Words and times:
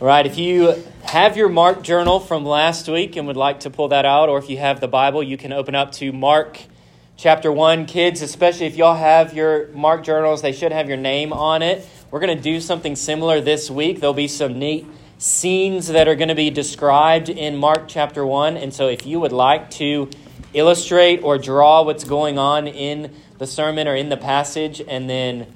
All 0.00 0.06
right, 0.06 0.24
if 0.24 0.38
you 0.38 0.82
have 1.02 1.36
your 1.36 1.50
Mark 1.50 1.82
journal 1.82 2.20
from 2.20 2.46
last 2.46 2.88
week 2.88 3.16
and 3.16 3.26
would 3.26 3.36
like 3.36 3.60
to 3.60 3.70
pull 3.70 3.88
that 3.88 4.06
out, 4.06 4.30
or 4.30 4.38
if 4.38 4.48
you 4.48 4.56
have 4.56 4.80
the 4.80 4.88
Bible, 4.88 5.22
you 5.22 5.36
can 5.36 5.52
open 5.52 5.74
up 5.74 5.92
to 5.96 6.10
Mark 6.10 6.58
chapter 7.18 7.52
1. 7.52 7.84
Kids, 7.84 8.22
especially 8.22 8.64
if 8.64 8.76
y'all 8.76 8.94
have 8.96 9.34
your 9.34 9.68
Mark 9.72 10.02
journals, 10.02 10.40
they 10.40 10.52
should 10.52 10.72
have 10.72 10.88
your 10.88 10.96
name 10.96 11.34
on 11.34 11.60
it. 11.60 11.86
We're 12.10 12.20
going 12.20 12.34
to 12.34 12.42
do 12.42 12.62
something 12.62 12.96
similar 12.96 13.42
this 13.42 13.70
week. 13.70 14.00
There'll 14.00 14.14
be 14.14 14.26
some 14.26 14.58
neat 14.58 14.86
scenes 15.18 15.88
that 15.88 16.08
are 16.08 16.14
going 16.14 16.28
to 16.28 16.34
be 16.34 16.48
described 16.48 17.28
in 17.28 17.58
Mark 17.58 17.86
chapter 17.86 18.24
1. 18.24 18.56
And 18.56 18.72
so 18.72 18.88
if 18.88 19.04
you 19.04 19.20
would 19.20 19.32
like 19.32 19.68
to 19.72 20.08
illustrate 20.54 21.22
or 21.22 21.36
draw 21.36 21.82
what's 21.82 22.04
going 22.04 22.38
on 22.38 22.68
in 22.68 23.14
the 23.36 23.46
sermon 23.46 23.86
or 23.86 23.94
in 23.94 24.08
the 24.08 24.16
passage 24.16 24.80
and 24.80 25.10
then 25.10 25.46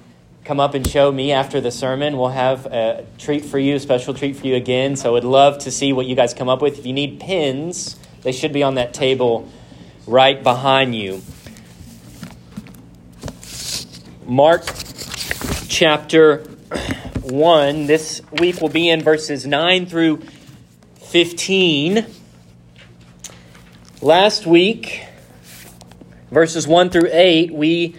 come 0.45 0.61
up 0.61 0.75
and 0.75 0.87
show 0.87 1.11
me 1.11 1.33
after 1.33 1.59
the 1.59 1.71
sermon. 1.71 2.19
We'll 2.19 2.29
have 2.29 2.67
a 2.67 3.07
treat 3.17 3.47
for 3.47 3.59
you, 3.59 3.77
a 3.77 3.81
special 3.81 4.13
treat 4.13 4.37
for 4.37 4.47
you 4.47 4.57
again. 4.57 4.95
So 4.95 5.17
I'd 5.17 5.25
love 5.25 5.59
to 5.61 5.71
see 5.71 5.95
what 5.95 6.05
you 6.05 6.15
guys 6.15 6.35
come 6.35 6.51
up 6.51 6.61
with. 6.61 6.79
If 6.79 6.85
you 6.85 6.93
need 6.93 7.19
pins, 7.19 7.97
they 8.23 8.33
should 8.33 8.53
be 8.53 8.63
on 8.63 8.75
that 8.75 8.93
table 8.93 9.49
right 10.07 10.43
behind 10.43 10.95
you. 10.95 11.23
Mark 14.27 14.65
chapter 15.69 16.45
1. 17.23 17.87
This 17.87 18.21
week 18.39 18.61
will 18.61 18.69
be 18.69 18.91
in 18.91 19.03
verses 19.03 19.47
9 19.47 19.87
through 19.87 20.23
15. 20.97 22.05
Last 24.03 24.47
week, 24.47 25.07
verses 26.31 26.69
1 26.69 26.91
through 26.91 27.09
8, 27.11 27.55
we 27.55 27.97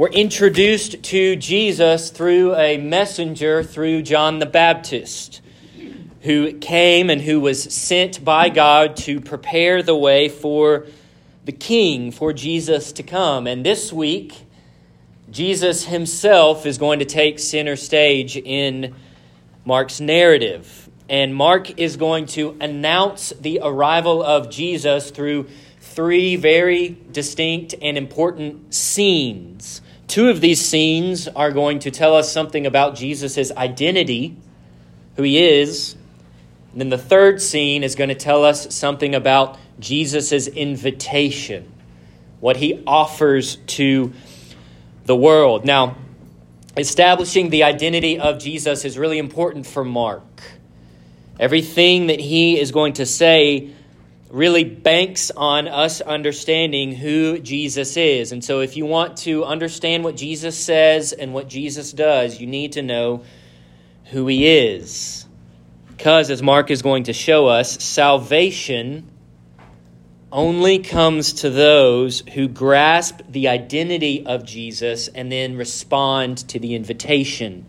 were 0.00 0.08
introduced 0.08 1.02
to 1.02 1.36
Jesus 1.36 2.08
through 2.08 2.54
a 2.54 2.78
messenger, 2.78 3.62
through 3.62 4.00
John 4.00 4.38
the 4.38 4.46
Baptist, 4.46 5.42
who 6.22 6.54
came 6.54 7.10
and 7.10 7.20
who 7.20 7.38
was 7.38 7.62
sent 7.62 8.24
by 8.24 8.48
God 8.48 8.96
to 8.96 9.20
prepare 9.20 9.82
the 9.82 9.94
way 9.94 10.30
for 10.30 10.86
the 11.44 11.52
King, 11.52 12.12
for 12.12 12.32
Jesus 12.32 12.92
to 12.92 13.02
come. 13.02 13.46
And 13.46 13.62
this 13.62 13.92
week, 13.92 14.46
Jesus 15.30 15.84
himself 15.84 16.64
is 16.64 16.78
going 16.78 17.00
to 17.00 17.04
take 17.04 17.38
center 17.38 17.76
stage 17.76 18.38
in 18.38 18.94
Mark's 19.66 20.00
narrative. 20.00 20.88
And 21.10 21.34
Mark 21.34 21.78
is 21.78 21.98
going 21.98 22.24
to 22.28 22.56
announce 22.58 23.34
the 23.38 23.60
arrival 23.62 24.22
of 24.22 24.48
Jesus 24.48 25.10
through 25.10 25.48
three 25.78 26.36
very 26.36 26.96
distinct 27.12 27.74
and 27.82 27.98
important 27.98 28.72
scenes. 28.72 29.82
Two 30.10 30.28
of 30.28 30.40
these 30.40 30.60
scenes 30.60 31.28
are 31.28 31.52
going 31.52 31.78
to 31.78 31.90
tell 31.92 32.16
us 32.16 32.32
something 32.32 32.66
about 32.66 32.96
Jesus' 32.96 33.52
identity, 33.52 34.36
who 35.14 35.22
he 35.22 35.38
is. 35.38 35.94
And 36.72 36.80
then 36.80 36.88
the 36.88 36.98
third 36.98 37.40
scene 37.40 37.84
is 37.84 37.94
going 37.94 38.08
to 38.08 38.16
tell 38.16 38.44
us 38.44 38.74
something 38.74 39.14
about 39.14 39.56
Jesus' 39.78 40.48
invitation, 40.48 41.72
what 42.40 42.56
he 42.56 42.82
offers 42.88 43.58
to 43.68 44.12
the 45.04 45.14
world. 45.14 45.64
Now, 45.64 45.94
establishing 46.76 47.50
the 47.50 47.62
identity 47.62 48.18
of 48.18 48.40
Jesus 48.40 48.84
is 48.84 48.98
really 48.98 49.18
important 49.18 49.64
for 49.64 49.84
Mark. 49.84 50.24
Everything 51.38 52.08
that 52.08 52.18
he 52.18 52.58
is 52.58 52.72
going 52.72 52.94
to 52.94 53.06
say 53.06 53.70
really 54.30 54.62
banks 54.62 55.32
on 55.32 55.66
us 55.66 56.00
understanding 56.00 56.94
who 56.94 57.38
Jesus 57.38 57.96
is. 57.96 58.32
And 58.32 58.44
so, 58.44 58.60
if 58.60 58.76
you 58.76 58.86
want 58.86 59.18
to 59.18 59.44
understand 59.44 60.04
what 60.04 60.16
Jesus 60.16 60.56
says 60.56 61.12
and 61.12 61.34
what 61.34 61.48
Jesus 61.48 61.92
does, 61.92 62.40
you 62.40 62.46
need 62.46 62.72
to 62.72 62.82
know 62.82 63.24
who 64.06 64.26
he 64.26 64.46
is. 64.46 65.26
Because, 65.88 66.30
as 66.30 66.42
Mark 66.42 66.70
is 66.70 66.80
going 66.80 67.04
to 67.04 67.12
show 67.12 67.48
us, 67.48 67.82
salvation 67.82 69.10
only 70.32 70.78
comes 70.78 71.32
to 71.32 71.50
those 71.50 72.20
who 72.34 72.46
grasp 72.46 73.20
the 73.28 73.48
identity 73.48 74.24
of 74.24 74.44
Jesus 74.44 75.08
and 75.08 75.30
then 75.30 75.56
respond 75.56 76.38
to 76.48 76.60
the 76.60 76.76
invitation 76.76 77.66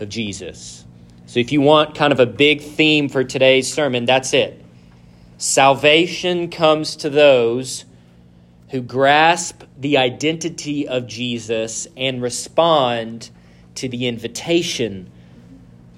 of 0.00 0.08
Jesus. 0.08 0.84
So, 1.26 1.38
if 1.38 1.52
you 1.52 1.60
want 1.60 1.94
kind 1.94 2.12
of 2.12 2.18
a 2.18 2.26
big 2.26 2.62
theme 2.62 3.08
for 3.08 3.22
today's 3.22 3.72
sermon, 3.72 4.06
that's 4.06 4.34
it 4.34 4.59
Salvation 5.40 6.50
comes 6.50 6.96
to 6.96 7.08
those 7.08 7.86
who 8.68 8.82
grasp 8.82 9.62
the 9.78 9.96
identity 9.96 10.86
of 10.86 11.06
Jesus 11.06 11.88
and 11.96 12.20
respond 12.20 13.30
to 13.76 13.88
the 13.88 14.06
invitation 14.06 15.10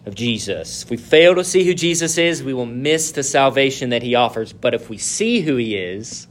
of 0.07 0.15
Jesus. 0.15 0.85
If 0.85 0.91
we 0.91 0.97
fail 0.97 1.35
to 1.35 1.43
see 1.43 1.65
who 1.65 1.75
Jesus 1.75 2.19
is, 2.19 2.45
we 2.45 2.55
will 2.55 2.67
miss 2.67 3.11
the 3.11 3.25
salvation 3.25 3.91
that 3.91 4.05
he 4.05 4.15
offers. 4.15 4.53
But 4.53 4.75
if 4.75 4.89
we 4.89 4.97
see 4.97 5.41
who 5.41 5.57
he 5.57 5.75
is, 5.75 6.29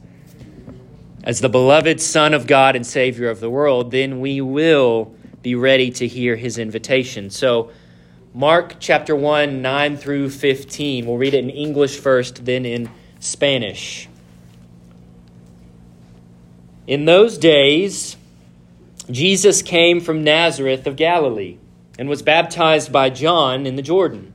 as 1.22 1.42
the 1.42 1.50
beloved 1.50 2.00
Son 2.00 2.32
of 2.32 2.46
God 2.46 2.76
and 2.76 2.86
Savior 2.86 3.28
of 3.28 3.40
the 3.40 3.50
world, 3.50 3.90
then 3.90 4.20
we 4.20 4.40
will 4.40 5.14
be 5.42 5.54
ready 5.54 5.90
to 5.90 6.08
hear 6.08 6.34
his 6.34 6.56
invitation. 6.56 7.28
So, 7.28 7.72
Mark 8.32 8.76
chapter 8.80 9.14
1, 9.14 9.60
9 9.60 9.96
through 9.98 10.30
15. 10.30 11.04
We'll 11.04 11.18
read 11.18 11.34
it 11.34 11.44
in 11.44 11.50
English 11.50 11.98
first, 11.98 12.46
then 12.46 12.64
in 12.64 12.88
Spanish. 13.22 14.08
In 16.88 17.04
those 17.04 17.38
days, 17.38 18.16
Jesus 19.08 19.62
came 19.62 20.00
from 20.00 20.24
Nazareth 20.24 20.88
of 20.88 20.96
Galilee 20.96 21.56
and 21.96 22.08
was 22.08 22.20
baptized 22.20 22.90
by 22.90 23.10
John 23.10 23.64
in 23.64 23.76
the 23.76 23.82
Jordan. 23.82 24.32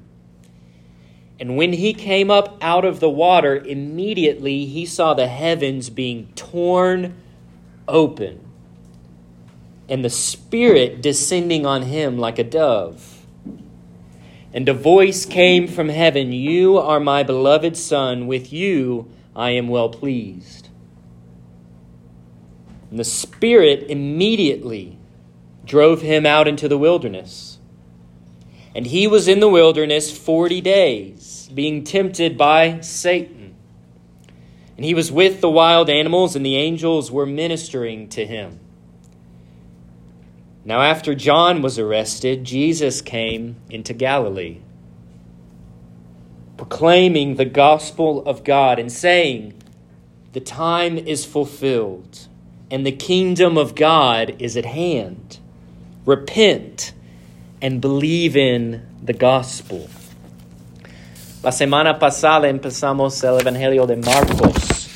And 1.38 1.58
when 1.58 1.74
he 1.74 1.94
came 1.94 2.32
up 2.32 2.58
out 2.62 2.86
of 2.86 3.02
the 3.02 3.10
water, 3.10 3.58
immediately 3.58 4.66
he 4.66 4.86
saw 4.86 5.14
the 5.14 5.28
heavens 5.28 5.90
being 5.90 6.32
torn 6.36 7.14
open 7.90 8.40
and 9.90 10.04
the 10.04 10.10
Spirit 10.10 11.02
descending 11.02 11.66
on 11.66 11.82
him 11.82 12.18
like 12.18 12.40
a 12.40 12.44
dove. 12.46 13.17
And 14.58 14.68
a 14.68 14.74
voice 14.74 15.24
came 15.24 15.68
from 15.68 15.90
heaven 15.90 16.32
You 16.32 16.80
are 16.80 17.00
my 17.00 17.22
beloved 17.22 17.78
Son, 17.78 18.26
with 18.26 18.52
you 18.52 19.08
I 19.36 19.52
am 19.52 19.68
well 19.68 19.88
pleased. 19.88 20.70
And 22.90 22.98
the 22.98 23.04
Spirit 23.04 23.86
immediately 23.88 24.98
drove 25.64 26.02
him 26.02 26.26
out 26.26 26.48
into 26.48 26.68
the 26.68 26.76
wilderness. 26.76 27.60
And 28.74 28.88
he 28.88 29.06
was 29.06 29.28
in 29.28 29.42
the 29.42 29.48
wilderness 29.48 30.18
forty 30.18 30.60
days, 30.60 31.52
being 31.54 31.84
tempted 31.84 32.36
by 32.36 32.80
Satan. 32.80 33.54
And 34.76 34.84
he 34.84 34.96
was 34.96 35.12
with 35.12 35.40
the 35.40 35.52
wild 35.52 35.88
animals, 35.88 36.36
and 36.36 36.44
the 36.44 36.56
angels 36.56 37.12
were 37.12 37.28
ministering 37.28 38.10
to 38.10 38.26
him. 38.26 38.60
Now, 40.68 40.82
after 40.82 41.16
John 41.16 41.62
was 41.62 41.80
arrested, 41.80 42.44
Jesus 42.44 43.02
came 43.02 43.56
into 43.70 43.94
Galilee, 43.94 44.58
proclaiming 46.58 47.36
the 47.36 47.46
gospel 47.46 48.22
of 48.26 48.44
God 48.44 48.78
and 48.78 48.92
saying, 48.92 49.54
The 50.34 50.42
time 50.42 50.98
is 50.98 51.24
fulfilled, 51.24 52.28
and 52.70 52.86
the 52.86 52.92
kingdom 52.92 53.58
of 53.58 53.76
God 53.76 54.36
is 54.40 54.58
at 54.58 54.66
hand. 54.66 55.40
Repent 56.06 56.92
and 57.62 57.80
believe 57.80 58.36
in 58.36 58.86
the 59.02 59.14
gospel. 59.14 59.88
La 61.44 61.52
semana 61.52 61.98
pasada 61.98 62.50
empezamos 62.52 63.24
el 63.24 63.40
Evangelio 63.40 63.88
de 63.88 63.96
Marcos 63.96 64.90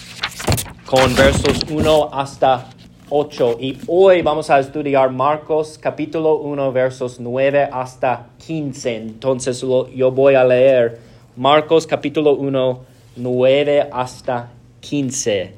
con 0.85 1.15
versos 1.15 1.63
1 1.71 2.09
hasta 2.11 2.67
8 3.13 3.57
y 3.59 3.77
hoy 3.87 4.21
vamos 4.21 4.49
a 4.49 4.57
estudiar 4.57 5.11
Marcos 5.11 5.77
capítulo 5.77 6.37
1 6.37 6.71
versos 6.71 7.19
9 7.19 7.67
hasta 7.69 8.29
15. 8.45 8.95
Entonces 8.95 9.61
lo, 9.63 9.89
yo 9.89 10.11
voy 10.11 10.35
a 10.35 10.45
leer 10.45 10.97
Marcos 11.35 11.85
capítulo 11.85 12.35
1 12.35 12.85
9 13.17 13.89
hasta 13.91 14.49
15 14.79 15.55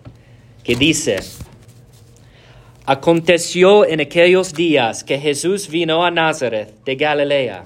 que 0.63 0.75
dice 0.75 1.17
Aconteció 2.88 3.85
en 3.85 4.01
aquellos 4.01 4.51
días 4.51 5.03
que 5.03 5.19
Jesús 5.19 5.69
vino 5.69 6.03
a 6.03 6.09
Nazaret 6.09 6.73
de 6.83 6.95
Galilea 6.95 7.65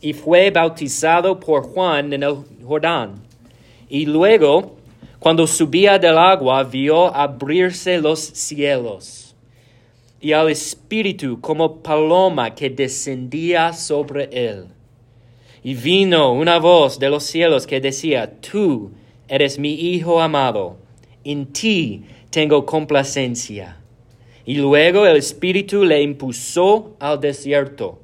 y 0.00 0.14
fue 0.14 0.50
bautizado 0.50 1.38
por 1.38 1.64
Juan 1.64 2.14
en 2.14 2.22
el 2.22 2.36
Jordán 2.66 3.16
y 3.90 4.06
luego 4.06 4.76
cuando 5.18 5.46
subía 5.46 5.98
del 5.98 6.18
agua, 6.18 6.62
vio 6.62 7.14
abrirse 7.14 7.98
los 7.98 8.20
cielos 8.20 9.26
y 10.20 10.32
al 10.32 10.50
Espíritu 10.50 11.40
como 11.40 11.82
paloma 11.82 12.54
que 12.54 12.70
descendía 12.70 13.72
sobre 13.72 14.28
él. 14.32 14.66
Y 15.62 15.74
vino 15.74 16.32
una 16.32 16.58
voz 16.58 16.98
de 16.98 17.10
los 17.10 17.24
cielos 17.24 17.66
que 17.66 17.80
decía, 17.80 18.32
Tú 18.40 18.90
eres 19.28 19.58
mi 19.58 19.74
Hijo 19.74 20.20
amado, 20.20 20.78
en 21.24 21.46
ti 21.52 22.04
tengo 22.30 22.64
complacencia. 22.64 23.78
Y 24.44 24.56
luego 24.56 25.06
el 25.06 25.16
Espíritu 25.16 25.84
le 25.84 26.02
impulsó 26.02 26.96
al 27.00 27.20
desierto. 27.20 28.00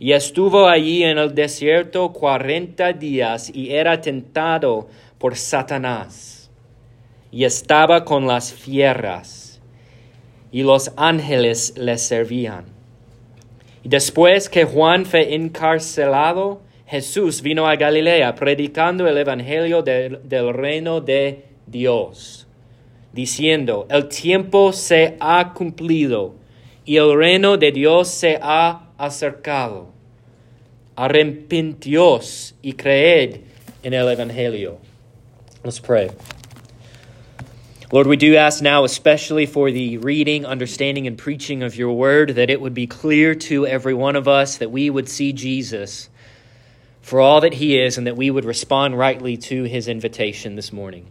y 0.00 0.12
estuvo 0.12 0.68
allí 0.68 1.04
en 1.04 1.18
el 1.18 1.34
desierto 1.34 2.12
cuarenta 2.12 2.92
días 2.92 3.50
y 3.54 3.70
era 3.70 4.00
tentado 4.00 4.88
por 5.24 5.36
Satanás. 5.36 6.50
Y 7.32 7.44
estaba 7.44 8.04
con 8.04 8.26
las 8.26 8.52
fieras, 8.52 9.58
y 10.52 10.62
los 10.62 10.92
ángeles 10.98 11.72
le 11.78 11.96
servían. 11.96 12.66
Y 13.82 13.88
después 13.88 14.50
que 14.50 14.66
Juan 14.66 15.06
fue 15.06 15.34
encarcelado, 15.34 16.60
Jesús 16.86 17.40
vino 17.40 17.66
a 17.66 17.74
Galilea 17.74 18.34
predicando 18.34 19.08
el 19.08 19.16
Evangelio 19.16 19.80
del, 19.80 20.20
reino 20.52 21.00
de 21.00 21.46
Dios, 21.66 22.46
diciendo, 23.14 23.86
el 23.88 24.08
tiempo 24.08 24.74
se 24.74 25.16
ha 25.20 25.54
cumplido 25.54 26.34
y 26.84 26.98
el 26.98 27.16
reino 27.16 27.56
de 27.56 27.72
Dios 27.72 28.08
se 28.08 28.38
ha 28.42 28.90
acercado. 28.98 29.86
Arrepentíos 30.96 32.54
y 32.60 32.74
creed 32.74 33.40
en 33.82 33.94
el 33.94 34.06
Evangelio. 34.06 34.92
Let's 35.64 35.78
pray. 35.78 36.10
Lord, 37.90 38.06
we 38.06 38.16
do 38.16 38.36
ask 38.36 38.60
now, 38.60 38.84
especially 38.84 39.46
for 39.46 39.70
the 39.70 39.96
reading, 39.96 40.44
understanding, 40.44 41.06
and 41.06 41.16
preaching 41.16 41.62
of 41.62 41.74
your 41.74 41.94
word, 41.94 42.30
that 42.30 42.50
it 42.50 42.60
would 42.60 42.74
be 42.74 42.86
clear 42.86 43.34
to 43.34 43.66
every 43.66 43.94
one 43.94 44.14
of 44.14 44.28
us 44.28 44.58
that 44.58 44.70
we 44.70 44.90
would 44.90 45.08
see 45.08 45.32
Jesus 45.32 46.10
for 47.00 47.18
all 47.18 47.40
that 47.40 47.54
he 47.54 47.80
is 47.80 47.96
and 47.96 48.06
that 48.06 48.14
we 48.14 48.30
would 48.30 48.44
respond 48.44 48.98
rightly 48.98 49.38
to 49.38 49.62
his 49.64 49.88
invitation 49.88 50.54
this 50.54 50.70
morning. 50.70 51.06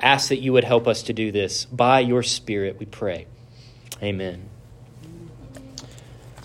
Ask 0.00 0.30
that 0.30 0.40
you 0.40 0.54
would 0.54 0.64
help 0.64 0.88
us 0.88 1.02
to 1.02 1.12
do 1.12 1.30
this. 1.30 1.66
By 1.66 2.00
your 2.00 2.22
Spirit, 2.22 2.78
we 2.78 2.86
pray. 2.86 3.26
Amen. 4.02 4.48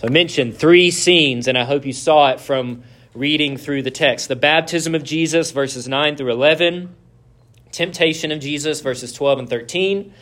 So 0.00 0.06
I 0.06 0.10
mentioned 0.10 0.58
three 0.58 0.90
scenes, 0.90 1.48
and 1.48 1.56
I 1.56 1.64
hope 1.64 1.86
you 1.86 1.94
saw 1.94 2.30
it 2.30 2.40
from 2.40 2.82
reading 3.14 3.56
through 3.56 3.82
the 3.82 3.90
text 3.90 4.28
the 4.28 4.36
baptism 4.36 4.94
of 4.94 5.04
Jesus, 5.04 5.50
verses 5.50 5.88
9 5.88 6.16
through 6.16 6.30
11 6.30 6.94
temptation 7.72 8.32
of 8.32 8.40
Jesus, 8.40 8.80
verses 8.80 9.12
12 9.12 9.40
and 9.40 9.50
13, 9.50 10.12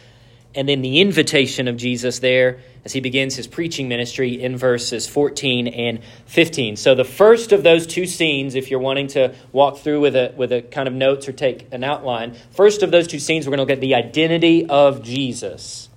and 0.54 0.68
then 0.68 0.80
the 0.80 1.00
invitation 1.00 1.68
of 1.68 1.76
Jesus 1.76 2.18
there 2.20 2.58
as 2.84 2.92
he 2.92 3.00
begins 3.00 3.36
his 3.36 3.46
preaching 3.46 3.88
ministry 3.88 4.40
in 4.40 4.56
verses 4.56 5.06
14 5.06 5.68
and 5.68 6.00
15. 6.26 6.76
So 6.76 6.94
the 6.94 7.04
first 7.04 7.52
of 7.52 7.62
those 7.62 7.86
two 7.86 8.06
scenes, 8.06 8.54
if 8.54 8.70
you're 8.70 8.80
wanting 8.80 9.08
to 9.08 9.34
walk 9.52 9.78
through 9.78 10.00
with 10.00 10.16
a 10.16 10.32
with 10.36 10.52
a 10.52 10.62
kind 10.62 10.88
of 10.88 10.94
notes 10.94 11.28
or 11.28 11.32
take 11.32 11.72
an 11.72 11.84
outline, 11.84 12.34
first 12.50 12.82
of 12.82 12.90
those 12.90 13.06
two 13.06 13.18
scenes 13.18 13.46
we're 13.46 13.56
going 13.56 13.66
to 13.66 13.72
look 13.72 13.76
at 13.76 13.80
the 13.80 13.94
identity 13.94 14.66
of 14.66 15.02
Jesus. 15.02 15.88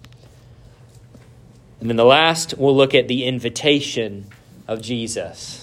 And 1.79 1.89
then 1.89 1.97
the 1.97 2.05
last 2.05 2.55
we'll 2.57 2.75
look 2.75 2.94
at 2.94 3.07
the 3.07 3.25
invitation 3.25 4.27
of 4.67 4.81
Jesus. 4.81 5.60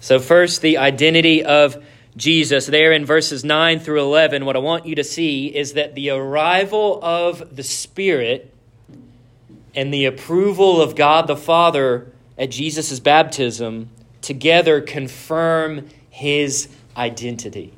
So 0.00 0.18
first 0.18 0.62
the 0.62 0.78
identity 0.78 1.44
of 1.44 1.82
Jesus, 2.16 2.66
there 2.66 2.92
in 2.92 3.04
verses 3.04 3.44
9 3.44 3.78
through 3.80 4.00
11, 4.00 4.44
what 4.44 4.56
I 4.56 4.60
want 4.60 4.86
you 4.86 4.94
to 4.94 5.04
see 5.04 5.54
is 5.54 5.74
that 5.74 5.94
the 5.94 6.10
arrival 6.10 6.98
of 7.02 7.54
the 7.54 7.62
Spirit 7.62 8.52
and 9.74 9.92
the 9.92 10.06
approval 10.06 10.80
of 10.80 10.96
God 10.96 11.26
the 11.26 11.36
Father 11.36 12.10
at 12.38 12.50
Jesus' 12.50 13.00
baptism 13.00 13.90
together 14.22 14.80
confirm 14.80 15.88
his 16.08 16.68
identity. 16.96 17.75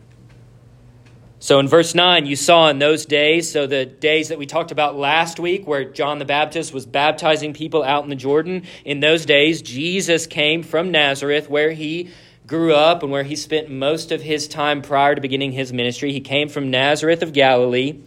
So 1.40 1.60
in 1.60 1.68
verse 1.68 1.94
9, 1.94 2.26
you 2.26 2.34
saw 2.34 2.68
in 2.68 2.80
those 2.80 3.06
days, 3.06 3.50
so 3.50 3.68
the 3.68 3.86
days 3.86 4.28
that 4.28 4.38
we 4.38 4.46
talked 4.46 4.72
about 4.72 4.96
last 4.96 5.38
week, 5.38 5.68
where 5.68 5.84
John 5.84 6.18
the 6.18 6.24
Baptist 6.24 6.74
was 6.74 6.84
baptizing 6.84 7.52
people 7.52 7.84
out 7.84 8.02
in 8.02 8.10
the 8.10 8.16
Jordan, 8.16 8.64
in 8.84 8.98
those 8.98 9.24
days, 9.24 9.62
Jesus 9.62 10.26
came 10.26 10.64
from 10.64 10.90
Nazareth, 10.90 11.48
where 11.48 11.70
he 11.70 12.10
grew 12.48 12.74
up 12.74 13.04
and 13.04 13.12
where 13.12 13.22
he 13.22 13.36
spent 13.36 13.70
most 13.70 14.10
of 14.10 14.20
his 14.20 14.48
time 14.48 14.82
prior 14.82 15.14
to 15.14 15.20
beginning 15.20 15.52
his 15.52 15.72
ministry. 15.72 16.12
He 16.12 16.20
came 16.20 16.48
from 16.48 16.70
Nazareth 16.70 17.22
of 17.22 17.32
Galilee 17.32 18.00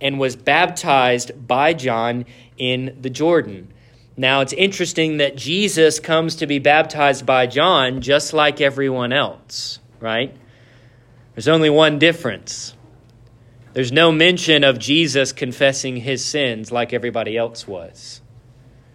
and 0.00 0.18
was 0.18 0.34
baptized 0.34 1.46
by 1.46 1.74
John 1.74 2.24
in 2.56 2.96
the 3.02 3.10
Jordan. 3.10 3.70
Now, 4.16 4.40
it's 4.40 4.54
interesting 4.54 5.18
that 5.18 5.36
Jesus 5.36 6.00
comes 6.00 6.36
to 6.36 6.46
be 6.46 6.58
baptized 6.58 7.26
by 7.26 7.46
John 7.46 8.00
just 8.00 8.32
like 8.32 8.62
everyone 8.62 9.12
else, 9.12 9.78
right? 10.00 10.34
There's 11.34 11.48
only 11.48 11.70
one 11.70 11.98
difference. 11.98 12.74
There's 13.72 13.92
no 13.92 14.10
mention 14.10 14.64
of 14.64 14.78
Jesus 14.78 15.32
confessing 15.32 15.96
his 15.96 16.24
sins 16.24 16.72
like 16.72 16.92
everybody 16.92 17.36
else 17.36 17.66
was. 17.68 18.20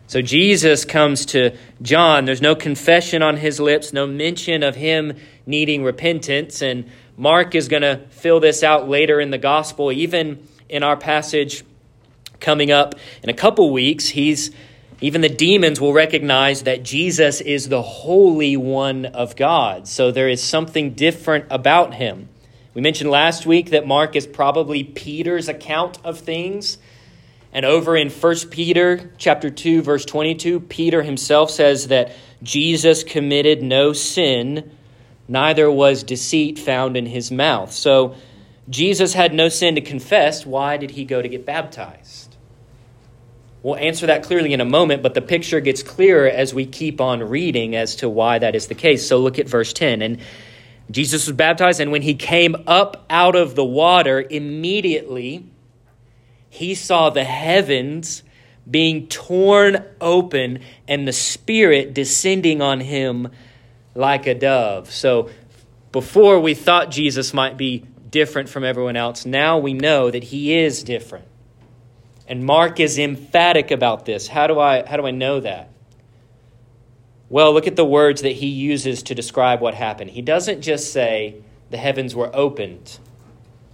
So 0.07 0.21
Jesus 0.21 0.85
comes 0.85 1.25
to 1.27 1.57
John. 1.81 2.25
There's 2.25 2.41
no 2.41 2.55
confession 2.55 3.23
on 3.23 3.37
his 3.37 3.59
lips, 3.59 3.93
no 3.93 4.05
mention 4.05 4.61
of 4.61 4.75
him 4.75 5.17
needing 5.45 5.83
repentance. 5.83 6.61
And 6.61 6.89
Mark 7.17 7.55
is 7.55 7.67
going 7.67 7.81
to 7.81 8.01
fill 8.09 8.39
this 8.39 8.63
out 8.63 8.87
later 8.87 9.19
in 9.19 9.31
the 9.31 9.37
gospel, 9.37 9.91
even 9.91 10.47
in 10.69 10.83
our 10.83 10.97
passage 10.97 11.63
coming 12.39 12.71
up 12.71 12.95
in 13.23 13.29
a 13.29 13.33
couple 13.33 13.71
weeks. 13.71 14.09
He's 14.09 14.51
even 15.01 15.21
the 15.21 15.29
demons 15.29 15.81
will 15.81 15.93
recognize 15.93 16.63
that 16.63 16.83
Jesus 16.83 17.41
is 17.41 17.67
the 17.67 17.81
Holy 17.81 18.55
One 18.55 19.05
of 19.05 19.35
God. 19.35 19.87
So 19.87 20.11
there 20.11 20.29
is 20.29 20.41
something 20.41 20.91
different 20.93 21.45
about 21.49 21.95
him. 21.95 22.29
We 22.73 22.81
mentioned 22.81 23.09
last 23.09 23.45
week 23.45 23.71
that 23.71 23.87
Mark 23.87 24.15
is 24.15 24.25
probably 24.27 24.83
Peter's 24.83 25.47
account 25.47 25.99
of 26.03 26.19
things. 26.19 26.77
And 27.53 27.65
over 27.65 27.95
in 27.95 28.09
1 28.09 28.35
Peter 28.51 29.11
chapter 29.17 29.49
2 29.49 29.81
verse 29.81 30.05
22, 30.05 30.59
Peter 30.61 31.01
himself 31.03 31.51
says 31.51 31.87
that 31.87 32.11
Jesus 32.43 33.03
committed 33.03 33.63
no 33.63 33.93
sin, 33.93 34.71
neither 35.27 35.71
was 35.71 36.03
deceit 36.03 36.59
found 36.59 36.97
in 36.97 37.05
his 37.05 37.31
mouth. 37.31 37.71
So 37.71 38.15
Jesus 38.69 39.13
had 39.13 39.33
no 39.33 39.49
sin 39.49 39.75
to 39.75 39.81
confess. 39.81 40.45
Why 40.45 40.77
did 40.77 40.91
he 40.91 41.05
go 41.05 41.21
to 41.21 41.27
get 41.29 41.45
baptized? 41.45 42.24
We'll 43.65 43.77
answer 43.77 44.05
that 44.05 44.21
clearly 44.21 44.53
in 44.53 44.61
a 44.61 44.65
moment, 44.65 45.01
but 45.01 45.15
the 45.15 45.23
picture 45.23 45.59
gets 45.59 45.81
clearer 45.81 46.27
as 46.27 46.53
we 46.53 46.67
keep 46.67 47.01
on 47.01 47.23
reading 47.23 47.75
as 47.75 47.95
to 47.95 48.07
why 48.07 48.37
that 48.37 48.53
is 48.53 48.67
the 48.67 48.75
case. 48.75 49.07
So 49.07 49.17
look 49.17 49.39
at 49.39 49.49
verse 49.49 49.73
10. 49.73 50.03
And 50.03 50.19
Jesus 50.91 51.25
was 51.25 51.35
baptized, 51.35 51.79
and 51.79 51.91
when 51.91 52.03
he 52.03 52.13
came 52.13 52.55
up 52.67 53.07
out 53.09 53.35
of 53.35 53.55
the 53.55 53.65
water, 53.65 54.23
immediately 54.29 55.49
he 56.47 56.75
saw 56.75 57.09
the 57.09 57.23
heavens 57.23 58.21
being 58.69 59.07
torn 59.07 59.83
open 59.99 60.59
and 60.87 61.07
the 61.07 61.11
Spirit 61.11 61.95
descending 61.95 62.61
on 62.61 62.81
him 62.81 63.29
like 63.95 64.27
a 64.27 64.35
dove. 64.35 64.91
So 64.91 65.31
before 65.91 66.39
we 66.39 66.53
thought 66.53 66.91
Jesus 66.91 67.33
might 67.33 67.57
be 67.57 67.83
different 68.11 68.47
from 68.47 68.63
everyone 68.63 68.95
else, 68.95 69.25
now 69.25 69.57
we 69.57 69.73
know 69.73 70.11
that 70.11 70.25
he 70.25 70.53
is 70.53 70.83
different. 70.83 71.25
And 72.27 72.43
Mark 72.43 72.79
is 72.79 72.97
emphatic 72.97 73.71
about 73.71 74.05
this. 74.05 74.27
How 74.27 74.47
do 74.47 74.59
I, 74.59 74.85
how 74.85 74.97
do 74.97 75.05
I 75.05 75.11
know 75.11 75.39
that? 75.39 75.69
Well, 77.29 77.53
look 77.53 77.67
at 77.67 77.75
the 77.75 77.85
words 77.85 78.21
that 78.21 78.33
he 78.33 78.47
uses 78.47 79.03
to 79.03 79.15
describe 79.15 79.61
what 79.61 79.73
happened. 79.73 80.11
He 80.11 80.21
doesn't 80.21 80.61
just 80.61 80.91
say 80.93 81.41
the 81.71 81.77
heavens 81.77 82.15
were 82.15 82.29
opened, 82.35 82.99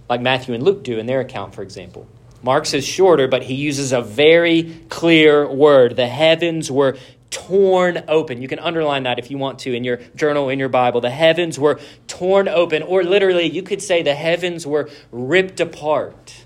like 0.08 0.20
Matthew 0.20 0.54
and 0.54 0.62
Luke 0.62 0.82
do 0.82 0.98
in 0.98 1.06
their 1.06 1.20
account, 1.20 1.54
for 1.54 1.62
example. 1.62 2.06
Mark's 2.42 2.74
is 2.74 2.84
shorter, 2.84 3.28
but 3.28 3.44
he 3.44 3.54
uses 3.54 3.92
a 3.92 4.00
very 4.00 4.82
clear 4.88 5.48
word. 5.48 5.96
The 5.96 6.08
heavens 6.08 6.70
were 6.70 6.96
torn 7.30 8.04
open. 8.08 8.42
You 8.42 8.48
can 8.48 8.58
underline 8.58 9.04
that 9.04 9.18
if 9.18 9.30
you 9.30 9.38
want 9.38 9.60
to 9.60 9.74
in 9.74 9.84
your 9.84 9.98
journal, 10.16 10.48
in 10.48 10.58
your 10.58 10.68
Bible. 10.68 11.00
The 11.00 11.10
heavens 11.10 11.58
were 11.58 11.78
torn 12.06 12.48
open, 12.48 12.82
or 12.82 13.04
literally, 13.04 13.48
you 13.48 13.62
could 13.62 13.80
say 13.80 14.02
the 14.02 14.14
heavens 14.14 14.66
were 14.66 14.90
ripped 15.10 15.60
apart. 15.60 16.41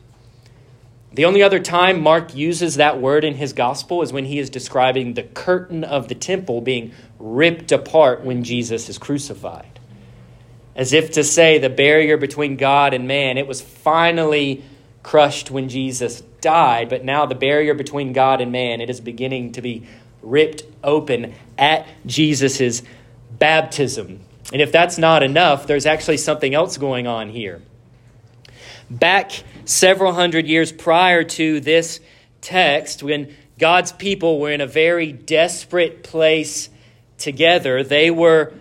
The 1.16 1.24
only 1.24 1.42
other 1.42 1.60
time 1.60 2.02
Mark 2.02 2.34
uses 2.34 2.74
that 2.74 3.00
word 3.00 3.24
in 3.24 3.36
his 3.36 3.54
gospel 3.54 4.02
is 4.02 4.12
when 4.12 4.26
he 4.26 4.38
is 4.38 4.50
describing 4.50 5.14
the 5.14 5.22
curtain 5.22 5.82
of 5.82 6.08
the 6.08 6.14
temple 6.14 6.60
being 6.60 6.92
ripped 7.18 7.72
apart 7.72 8.22
when 8.22 8.44
Jesus 8.44 8.90
is 8.90 8.98
crucified. 8.98 9.80
As 10.74 10.92
if 10.92 11.12
to 11.12 11.24
say 11.24 11.56
the 11.56 11.70
barrier 11.70 12.18
between 12.18 12.58
God 12.58 12.92
and 12.92 13.08
man, 13.08 13.38
it 13.38 13.46
was 13.46 13.62
finally 13.62 14.62
crushed 15.02 15.50
when 15.50 15.70
Jesus 15.70 16.20
died, 16.42 16.90
but 16.90 17.02
now 17.02 17.24
the 17.24 17.34
barrier 17.34 17.72
between 17.72 18.12
God 18.12 18.42
and 18.42 18.52
man, 18.52 18.82
it 18.82 18.90
is 18.90 19.00
beginning 19.00 19.52
to 19.52 19.62
be 19.62 19.86
ripped 20.20 20.64
open 20.84 21.32
at 21.56 21.86
Jesus' 22.04 22.82
baptism. 23.30 24.20
And 24.52 24.60
if 24.60 24.70
that's 24.70 24.98
not 24.98 25.22
enough, 25.22 25.66
there's 25.66 25.86
actually 25.86 26.18
something 26.18 26.52
else 26.52 26.76
going 26.76 27.06
on 27.06 27.30
here. 27.30 27.62
Back 28.90 29.32
several 29.66 30.12
hundred 30.12 30.46
years 30.46 30.72
prior 30.72 31.22
to 31.22 31.60
this 31.60 32.00
text, 32.40 33.02
when 33.02 33.34
God's 33.58 33.92
people 33.92 34.40
were 34.40 34.50
in 34.50 34.60
a 34.60 34.66
very 34.66 35.12
desperate 35.12 36.02
place 36.02 36.70
together, 37.18 37.82
they 37.82 38.10
were 38.10 38.54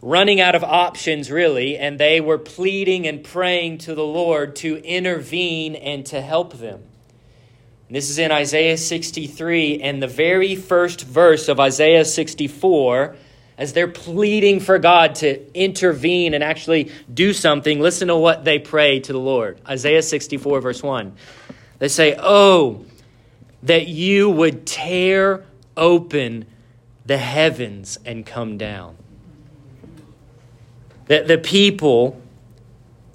running 0.00 0.40
out 0.40 0.54
of 0.54 0.64
options, 0.64 1.30
really, 1.30 1.76
and 1.76 1.98
they 1.98 2.20
were 2.20 2.38
pleading 2.38 3.06
and 3.06 3.22
praying 3.22 3.78
to 3.78 3.94
the 3.94 4.04
Lord 4.04 4.56
to 4.56 4.76
intervene 4.78 5.76
and 5.76 6.04
to 6.06 6.20
help 6.20 6.54
them. 6.54 6.82
This 7.88 8.08
is 8.08 8.18
in 8.18 8.32
Isaiah 8.32 8.78
63, 8.78 9.80
and 9.82 10.02
the 10.02 10.06
very 10.06 10.56
first 10.56 11.02
verse 11.02 11.48
of 11.48 11.60
Isaiah 11.60 12.06
64, 12.06 13.16
as 13.62 13.72
they're 13.72 13.86
pleading 13.86 14.58
for 14.58 14.76
God 14.80 15.14
to 15.14 15.56
intervene 15.56 16.34
and 16.34 16.42
actually 16.42 16.90
do 17.14 17.32
something, 17.32 17.78
listen 17.78 18.08
to 18.08 18.16
what 18.16 18.44
they 18.44 18.58
pray 18.58 18.98
to 18.98 19.12
the 19.12 19.20
Lord. 19.20 19.60
Isaiah 19.68 20.02
64, 20.02 20.60
verse 20.60 20.82
1. 20.82 21.12
They 21.78 21.86
say, 21.86 22.16
Oh, 22.18 22.84
that 23.62 23.86
you 23.86 24.28
would 24.28 24.66
tear 24.66 25.46
open 25.76 26.44
the 27.06 27.18
heavens 27.18 28.00
and 28.04 28.26
come 28.26 28.58
down. 28.58 28.96
That 31.06 31.28
the 31.28 31.38
people 31.38 32.20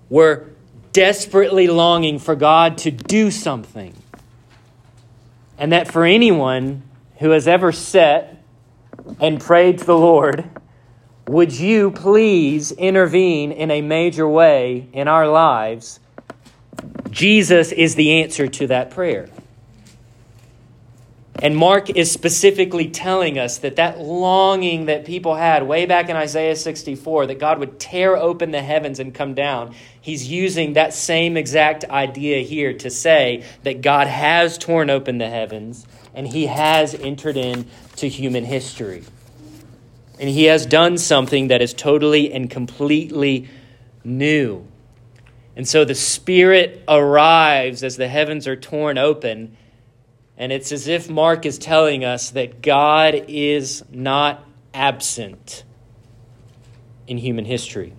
were 0.09 0.47
desperately 0.93 1.67
longing 1.67 2.19
for 2.19 2.37
God 2.37 2.77
to 2.79 2.91
do 2.91 3.31
something. 3.31 3.93
And 5.57 5.73
that 5.73 5.91
for 5.91 6.05
anyone 6.05 6.83
who 7.17 7.31
has 7.31 7.49
ever 7.49 7.73
sat 7.73 8.37
and 9.19 9.39
prayed 9.39 9.79
to 9.79 9.85
the 9.85 9.97
Lord, 9.97 10.49
would 11.27 11.51
you 11.53 11.91
please 11.91 12.71
intervene 12.71 13.51
in 13.51 13.69
a 13.71 13.81
major 13.81 14.27
way 14.27 14.87
in 14.93 15.07
our 15.07 15.27
lives? 15.27 15.99
Jesus 17.09 17.71
is 17.71 17.95
the 17.95 18.21
answer 18.21 18.47
to 18.47 18.67
that 18.67 18.91
prayer. 18.91 19.29
And 21.39 21.55
Mark 21.55 21.91
is 21.91 22.11
specifically 22.11 22.89
telling 22.89 23.37
us 23.37 23.59
that 23.59 23.75
that 23.75 23.99
longing 23.99 24.85
that 24.85 25.05
people 25.05 25.35
had 25.35 25.67
way 25.67 25.85
back 25.85 26.09
in 26.09 26.15
Isaiah 26.15 26.55
64, 26.55 27.27
that 27.27 27.39
God 27.39 27.59
would 27.59 27.79
tear 27.79 28.17
open 28.17 28.49
the 28.49 28.63
heavens 28.63 28.99
and 28.99 29.13
come 29.13 29.35
down, 29.35 29.75
he's 30.01 30.27
using 30.27 30.73
that 30.73 30.95
same 30.95 31.37
exact 31.37 31.85
idea 31.85 32.41
here 32.41 32.73
to 32.79 32.89
say 32.89 33.43
that 33.63 33.81
God 33.81 34.07
has 34.07 34.57
torn 34.57 34.89
open 34.89 35.19
the 35.19 35.29
heavens 35.29 35.85
and 36.15 36.27
he 36.27 36.47
has 36.47 36.95
entered 36.95 37.37
into 37.97 38.07
human 38.07 38.45
history. 38.45 39.03
And 40.19 40.29
he 40.29 40.45
has 40.45 40.65
done 40.65 40.99
something 40.99 41.47
that 41.47 41.61
is 41.61 41.73
totally 41.73 42.31
and 42.31 42.49
completely 42.49 43.49
new. 44.03 44.67
And 45.55 45.67
so 45.67 45.83
the 45.83 45.95
Spirit 45.95 46.83
arrives 46.87 47.83
as 47.83 47.97
the 47.97 48.07
heavens 48.07 48.47
are 48.47 48.55
torn 48.55 48.99
open 48.99 49.57
and 50.37 50.51
it's 50.51 50.71
as 50.71 50.87
if 50.87 51.09
Mark 51.09 51.47
is 51.47 51.57
telling 51.57 52.05
us 52.05 52.29
that 52.31 52.61
God 52.61 53.15
is 53.27 53.83
not 53.89 54.43
absent 54.71 55.63
in 57.07 57.17
human 57.17 57.45
history. 57.45 57.93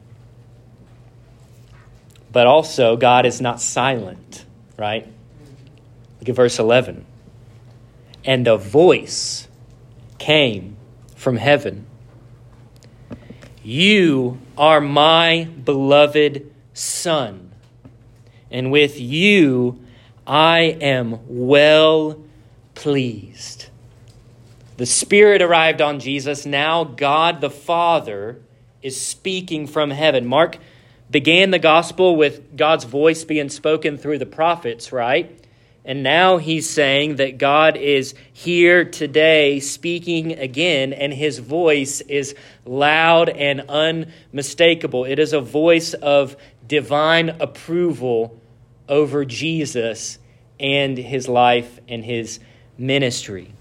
But 2.31 2.47
also, 2.47 2.97
God 2.97 3.27
is 3.27 3.41
not 3.41 3.61
silent, 3.61 4.45
right? 4.77 5.05
Look 6.21 6.29
at 6.29 6.37
verse 6.37 6.61
11. 6.61 7.05
And 8.25 8.47
a 8.47 8.57
voice 8.57 9.48
came 10.19 10.77
from 11.15 11.37
heaven 11.37 11.87
You 13.63 14.39
are 14.57 14.81
my 14.81 15.45
beloved 15.65 16.53
Son, 16.75 17.51
and 18.51 18.71
with 18.71 19.01
you 19.01 19.81
I 20.27 20.77
am 20.81 21.21
well 21.27 22.23
pleased. 22.75 23.67
The 24.77 24.87
Spirit 24.87 25.43
arrived 25.43 25.81
on 25.81 25.99
Jesus. 25.99 26.47
Now 26.47 26.85
God 26.85 27.41
the 27.41 27.51
Father 27.51 28.41
is 28.83 29.01
speaking 29.01 29.67
from 29.67 29.91
heaven. 29.91 30.25
Mark 30.25 30.59
began 31.11 31.51
the 31.51 31.59
gospel 31.59 32.15
with 32.15 32.57
God's 32.57 32.85
voice 32.85 33.25
being 33.25 33.49
spoken 33.49 33.99
through 33.99 34.19
the 34.19 34.27
prophets, 34.27 34.93
right? 34.93 35.38
And 35.89 36.03
now 36.03 36.37
he's 36.37 36.69
saying 36.69 37.17
that 37.17 37.39
God 37.39 37.79
is 37.79 38.15
here 38.35 38.85
today 38.85 39.59
speaking 39.59 40.33
again, 40.33 40.93
and 40.93 41.15
his 41.15 41.39
voice 41.39 42.03
is 42.03 42.35
loud 42.67 43.31
and 43.31 43.63
unmistakable. 43.71 45.07
It 45.07 45.19
is 45.19 45.33
a 45.33 45.41
voice 45.41 45.95
of 45.95 46.37
divine 46.67 47.31
approval 47.41 48.39
over 48.87 49.25
Jesus 49.25 50.19
and 50.61 50.99
his 50.99 51.27
life 51.27 51.81
and 51.89 52.05
his 52.05 52.39
ministry. 52.77 53.55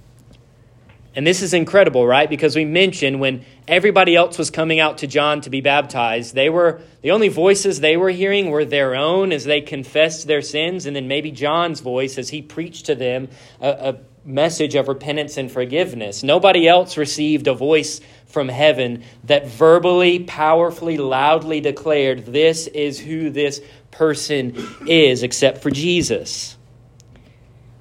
And 1.18 1.26
this 1.26 1.42
is 1.42 1.56
incredible, 1.56 2.06
right? 2.06 2.30
Because 2.30 2.56
we 2.56 2.64
mentioned 2.64 3.20
when 3.20 3.44
everybody 3.68 4.16
else 4.16 4.38
was 4.38 4.52
coming 4.52 4.80
out 4.80 5.00
to 5.00 5.08
John 5.08 5.42
to 5.42 5.50
be 5.50 5.62
baptized, 5.62 6.36
they 6.36 6.48
were 6.48 6.80
the 7.02 7.10
only 7.10 7.28
voices 7.28 7.80
they 7.80 7.98
were 7.98 8.12
hearing 8.12 8.52
were 8.52 8.64
their 8.64 8.94
own 8.94 9.32
as 9.32 9.44
they 9.44 9.62
confessed 9.62 10.28
their 10.28 10.44
sins, 10.44 10.86
and 10.86 10.96
then 10.96 11.08
maybe 11.08 11.32
John's 11.32 11.80
voice 11.80 12.20
as 12.20 12.30
he 12.30 12.44
preached 12.44 12.86
to 12.86 12.94
them 12.94 13.30
a, 13.60 13.70
a 13.70 13.98
message 14.26 14.76
of 14.76 14.88
repentance 14.88 15.38
and 15.38 15.52
forgiveness. 15.52 16.22
Nobody 16.22 16.68
else 16.68 16.98
received 16.98 17.48
a 17.48 17.56
voice 17.56 18.00
from 18.28 18.48
heaven 18.48 19.04
that 19.24 19.48
verbally, 19.48 20.20
powerfully, 20.20 21.00
loudly 21.00 21.62
declared, 21.62 22.28
This 22.28 22.68
is 22.68 23.00
who 23.00 23.32
this 23.32 23.60
person 23.90 24.56
is, 24.86 25.24
except 25.24 25.64
for 25.64 25.72
Jesus 25.72 26.57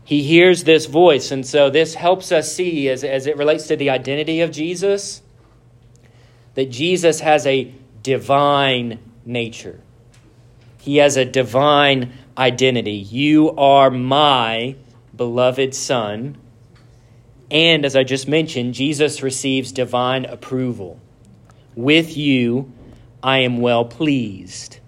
he 0.06 0.22
hears 0.22 0.62
this 0.62 0.86
voice. 0.86 1.32
And 1.32 1.44
so 1.44 1.68
this 1.68 1.94
helps 1.94 2.30
us 2.30 2.54
see, 2.54 2.88
as, 2.88 3.02
as 3.02 3.26
it 3.26 3.36
relates 3.36 3.66
to 3.66 3.76
the 3.76 3.90
identity 3.90 4.40
of 4.40 4.52
Jesus, 4.52 5.20
that 6.54 6.70
Jesus 6.70 7.18
has 7.20 7.44
a 7.44 7.74
divine 8.04 9.00
nature. 9.24 9.80
He 10.78 10.98
has 10.98 11.16
a 11.16 11.24
divine 11.24 12.12
identity. 12.38 12.92
You 12.92 13.50
are 13.56 13.90
my 13.90 14.76
beloved 15.16 15.74
Son. 15.74 16.38
And 17.50 17.84
as 17.84 17.96
I 17.96 18.04
just 18.04 18.28
mentioned, 18.28 18.74
Jesus 18.74 19.24
receives 19.24 19.72
divine 19.72 20.24
approval. 20.24 21.00
With 21.74 22.16
you, 22.16 22.72
I 23.24 23.38
am 23.38 23.60
well 23.60 23.84
pleased. 23.84 24.78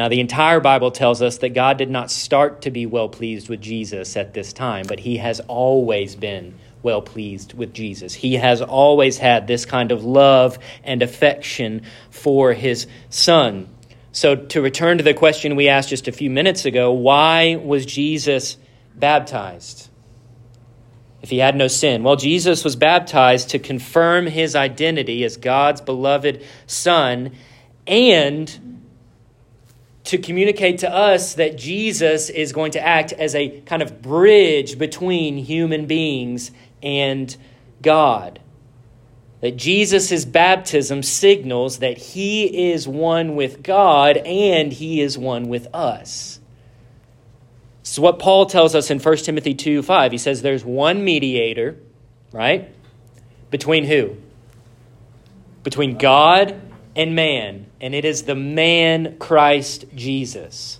Now, 0.00 0.08
the 0.08 0.20
entire 0.20 0.60
Bible 0.60 0.92
tells 0.92 1.20
us 1.20 1.36
that 1.36 1.50
God 1.50 1.76
did 1.76 1.90
not 1.90 2.10
start 2.10 2.62
to 2.62 2.70
be 2.70 2.86
well 2.86 3.10
pleased 3.10 3.50
with 3.50 3.60
Jesus 3.60 4.16
at 4.16 4.32
this 4.32 4.54
time, 4.54 4.86
but 4.88 4.98
he 4.98 5.18
has 5.18 5.40
always 5.40 6.16
been 6.16 6.54
well 6.82 7.02
pleased 7.02 7.52
with 7.52 7.74
Jesus. 7.74 8.14
He 8.14 8.36
has 8.36 8.62
always 8.62 9.18
had 9.18 9.46
this 9.46 9.66
kind 9.66 9.92
of 9.92 10.02
love 10.02 10.58
and 10.84 11.02
affection 11.02 11.82
for 12.08 12.54
his 12.54 12.86
son. 13.10 13.68
So, 14.10 14.36
to 14.36 14.62
return 14.62 14.96
to 14.96 15.04
the 15.04 15.12
question 15.12 15.54
we 15.54 15.68
asked 15.68 15.90
just 15.90 16.08
a 16.08 16.12
few 16.12 16.30
minutes 16.30 16.64
ago, 16.64 16.92
why 16.92 17.56
was 17.56 17.84
Jesus 17.84 18.56
baptized? 18.94 19.90
If 21.20 21.28
he 21.28 21.36
had 21.36 21.56
no 21.56 21.68
sin. 21.68 22.04
Well, 22.04 22.16
Jesus 22.16 22.64
was 22.64 22.74
baptized 22.74 23.50
to 23.50 23.58
confirm 23.58 24.28
his 24.28 24.56
identity 24.56 25.24
as 25.24 25.36
God's 25.36 25.82
beloved 25.82 26.42
son 26.66 27.32
and 27.86 28.79
to 30.10 30.18
communicate 30.18 30.78
to 30.78 30.92
us 30.92 31.34
that 31.34 31.56
Jesus 31.56 32.30
is 32.30 32.52
going 32.52 32.72
to 32.72 32.84
act 32.84 33.12
as 33.12 33.36
a 33.36 33.60
kind 33.60 33.80
of 33.80 34.02
bridge 34.02 34.76
between 34.76 35.38
human 35.38 35.86
beings 35.86 36.50
and 36.82 37.36
God. 37.80 38.40
That 39.40 39.56
Jesus' 39.56 40.24
baptism 40.24 41.04
signals 41.04 41.78
that 41.78 41.96
he 41.96 42.72
is 42.72 42.88
one 42.88 43.36
with 43.36 43.62
God 43.62 44.16
and 44.16 44.72
he 44.72 45.00
is 45.00 45.16
one 45.16 45.48
with 45.48 45.68
us. 45.72 46.40
So, 47.84 48.02
what 48.02 48.18
Paul 48.18 48.46
tells 48.46 48.74
us 48.74 48.90
in 48.90 48.98
1 48.98 49.16
Timothy 49.18 49.54
2 49.54 49.80
5, 49.80 50.10
he 50.10 50.18
says 50.18 50.42
there's 50.42 50.64
one 50.64 51.04
mediator, 51.04 51.76
right? 52.32 52.68
Between 53.52 53.84
who? 53.84 54.16
Between 55.62 55.98
God 55.98 56.60
and 57.00 57.14
man, 57.14 57.64
and 57.80 57.94
it 57.94 58.04
is 58.04 58.24
the 58.24 58.34
man 58.34 59.16
Christ 59.18 59.86
Jesus. 59.94 60.78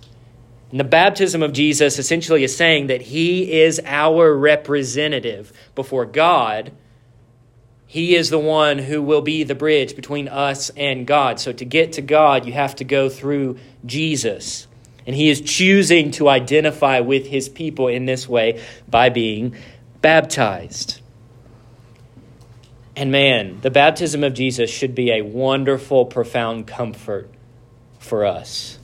And 0.69 0.79
the 0.79 0.83
baptism 0.83 1.41
of 1.41 1.51
Jesus 1.51 1.97
essentially 1.97 2.43
is 2.43 2.55
saying 2.55 2.87
that 2.87 3.01
he 3.01 3.61
is 3.61 3.81
our 3.83 4.31
representative 4.37 5.51
before 5.73 6.05
God. 6.05 6.71
He 7.87 8.15
is 8.15 8.29
the 8.29 8.39
one 8.39 8.77
who 8.77 9.01
will 9.01 9.23
be 9.23 9.43
the 9.43 9.55
bridge 9.55 9.95
between 9.95 10.27
us 10.27 10.69
and 10.77 11.07
God. 11.07 11.39
So 11.39 11.51
to 11.53 11.65
get 11.65 11.93
to 11.93 12.03
God, 12.03 12.45
you 12.45 12.53
have 12.53 12.75
to 12.75 12.83
go 12.83 13.09
through 13.09 13.57
Jesus. 13.83 14.67
And 15.07 15.15
he 15.15 15.27
is 15.29 15.41
choosing 15.41 16.11
to 16.11 16.29
identify 16.29 16.99
with 16.99 17.25
his 17.25 17.49
people 17.49 17.87
in 17.87 18.05
this 18.05 18.29
way 18.29 18.63
by 18.87 19.09
being 19.09 19.55
baptized. 20.01 21.00
And 22.95 23.11
man, 23.11 23.61
the 23.61 23.71
baptism 23.71 24.23
of 24.23 24.33
Jesus 24.33 24.69
should 24.69 24.93
be 24.93 25.11
a 25.11 25.21
wonderful, 25.21 26.05
profound 26.05 26.67
comfort 26.67 27.29
for 27.99 28.25
us. 28.25 28.77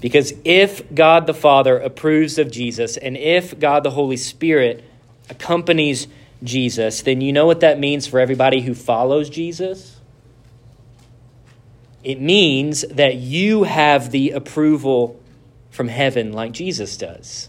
Because 0.00 0.34
if 0.44 0.92
God 0.94 1.26
the 1.26 1.34
Father 1.34 1.78
approves 1.78 2.38
of 2.38 2.50
Jesus, 2.50 2.96
and 2.96 3.16
if 3.16 3.58
God 3.58 3.84
the 3.84 3.90
Holy 3.90 4.16
Spirit 4.16 4.84
accompanies 5.30 6.08
Jesus, 6.42 7.02
then 7.02 7.20
you 7.20 7.32
know 7.32 7.46
what 7.46 7.60
that 7.60 7.78
means 7.78 8.06
for 8.06 8.18
everybody 8.18 8.60
who 8.60 8.74
follows 8.74 9.30
Jesus? 9.30 10.00
It 12.02 12.20
means 12.20 12.82
that 12.82 13.14
you 13.14 13.62
have 13.62 14.10
the 14.10 14.32
approval 14.32 15.20
from 15.70 15.88
heaven 15.88 16.32
like 16.32 16.52
Jesus 16.52 16.96
does. 16.96 17.48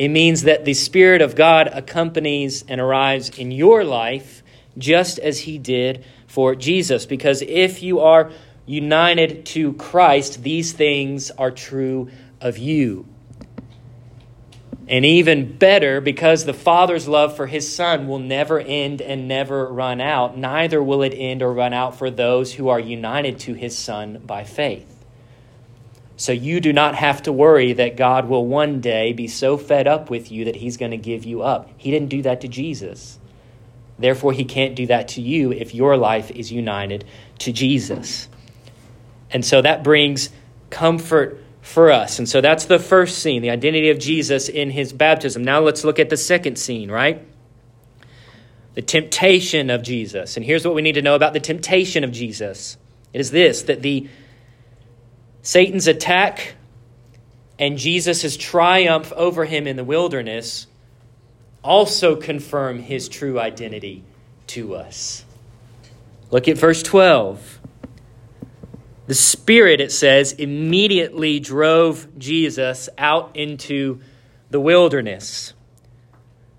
It 0.00 0.08
means 0.08 0.44
that 0.44 0.64
the 0.64 0.72
Spirit 0.72 1.20
of 1.20 1.36
God 1.36 1.68
accompanies 1.70 2.64
and 2.66 2.80
arrives 2.80 3.28
in 3.28 3.50
your 3.50 3.84
life 3.84 4.42
just 4.78 5.18
as 5.18 5.40
he 5.40 5.58
did 5.58 6.06
for 6.26 6.54
Jesus. 6.54 7.04
Because 7.04 7.42
if 7.42 7.82
you 7.82 8.00
are 8.00 8.30
united 8.64 9.44
to 9.44 9.74
Christ, 9.74 10.42
these 10.42 10.72
things 10.72 11.30
are 11.32 11.50
true 11.50 12.08
of 12.40 12.56
you. 12.56 13.04
And 14.88 15.04
even 15.04 15.58
better, 15.58 16.00
because 16.00 16.46
the 16.46 16.54
Father's 16.54 17.06
love 17.06 17.36
for 17.36 17.46
his 17.46 17.70
Son 17.70 18.08
will 18.08 18.20
never 18.20 18.58
end 18.58 19.02
and 19.02 19.28
never 19.28 19.70
run 19.70 20.00
out, 20.00 20.34
neither 20.34 20.82
will 20.82 21.02
it 21.02 21.12
end 21.14 21.42
or 21.42 21.52
run 21.52 21.74
out 21.74 21.98
for 21.98 22.10
those 22.10 22.54
who 22.54 22.70
are 22.70 22.80
united 22.80 23.38
to 23.40 23.52
his 23.52 23.76
Son 23.76 24.22
by 24.24 24.44
faith. 24.44 24.99
So 26.20 26.32
you 26.32 26.60
do 26.60 26.70
not 26.74 26.96
have 26.96 27.22
to 27.22 27.32
worry 27.32 27.72
that 27.72 27.96
God 27.96 28.28
will 28.28 28.46
one 28.46 28.82
day 28.82 29.14
be 29.14 29.26
so 29.26 29.56
fed 29.56 29.86
up 29.86 30.10
with 30.10 30.30
you 30.30 30.44
that 30.44 30.56
he's 30.56 30.76
going 30.76 30.90
to 30.90 30.98
give 30.98 31.24
you 31.24 31.40
up. 31.40 31.70
He 31.78 31.90
didn't 31.90 32.10
do 32.10 32.20
that 32.20 32.42
to 32.42 32.48
Jesus. 32.48 33.18
Therefore, 33.98 34.34
he 34.34 34.44
can't 34.44 34.76
do 34.76 34.84
that 34.88 35.08
to 35.08 35.22
you 35.22 35.50
if 35.50 35.74
your 35.74 35.96
life 35.96 36.30
is 36.30 36.52
united 36.52 37.06
to 37.38 37.54
Jesus. 37.54 38.28
And 39.30 39.42
so 39.42 39.62
that 39.62 39.82
brings 39.82 40.28
comfort 40.68 41.42
for 41.62 41.90
us. 41.90 42.18
And 42.18 42.28
so 42.28 42.42
that's 42.42 42.66
the 42.66 42.78
first 42.78 43.20
scene, 43.20 43.40
the 43.40 43.48
identity 43.48 43.88
of 43.88 43.98
Jesus 43.98 44.50
in 44.50 44.68
his 44.68 44.92
baptism. 44.92 45.42
Now 45.42 45.60
let's 45.60 45.84
look 45.84 45.98
at 45.98 46.10
the 46.10 46.18
second 46.18 46.56
scene, 46.56 46.90
right? 46.90 47.26
The 48.74 48.82
temptation 48.82 49.70
of 49.70 49.82
Jesus. 49.82 50.36
And 50.36 50.44
here's 50.44 50.66
what 50.66 50.74
we 50.74 50.82
need 50.82 50.96
to 50.96 51.02
know 51.02 51.14
about 51.14 51.32
the 51.32 51.40
temptation 51.40 52.04
of 52.04 52.12
Jesus 52.12 52.76
it 53.14 53.22
is 53.22 53.30
this 53.30 53.62
that 53.62 53.80
the 53.80 54.06
Satan's 55.42 55.86
attack 55.86 56.54
and 57.58 57.78
Jesus' 57.78 58.36
triumph 58.36 59.12
over 59.12 59.44
him 59.44 59.66
in 59.66 59.76
the 59.76 59.84
wilderness 59.84 60.66
also 61.62 62.16
confirm 62.16 62.78
his 62.78 63.08
true 63.08 63.38
identity 63.38 64.02
to 64.48 64.74
us. 64.74 65.24
Look 66.30 66.48
at 66.48 66.56
verse 66.56 66.82
12. 66.82 67.58
The 69.06 69.14
Spirit, 69.14 69.80
it 69.80 69.92
says, 69.92 70.32
immediately 70.32 71.40
drove 71.40 72.06
Jesus 72.18 72.88
out 72.96 73.34
into 73.34 74.00
the 74.50 74.60
wilderness. 74.60 75.52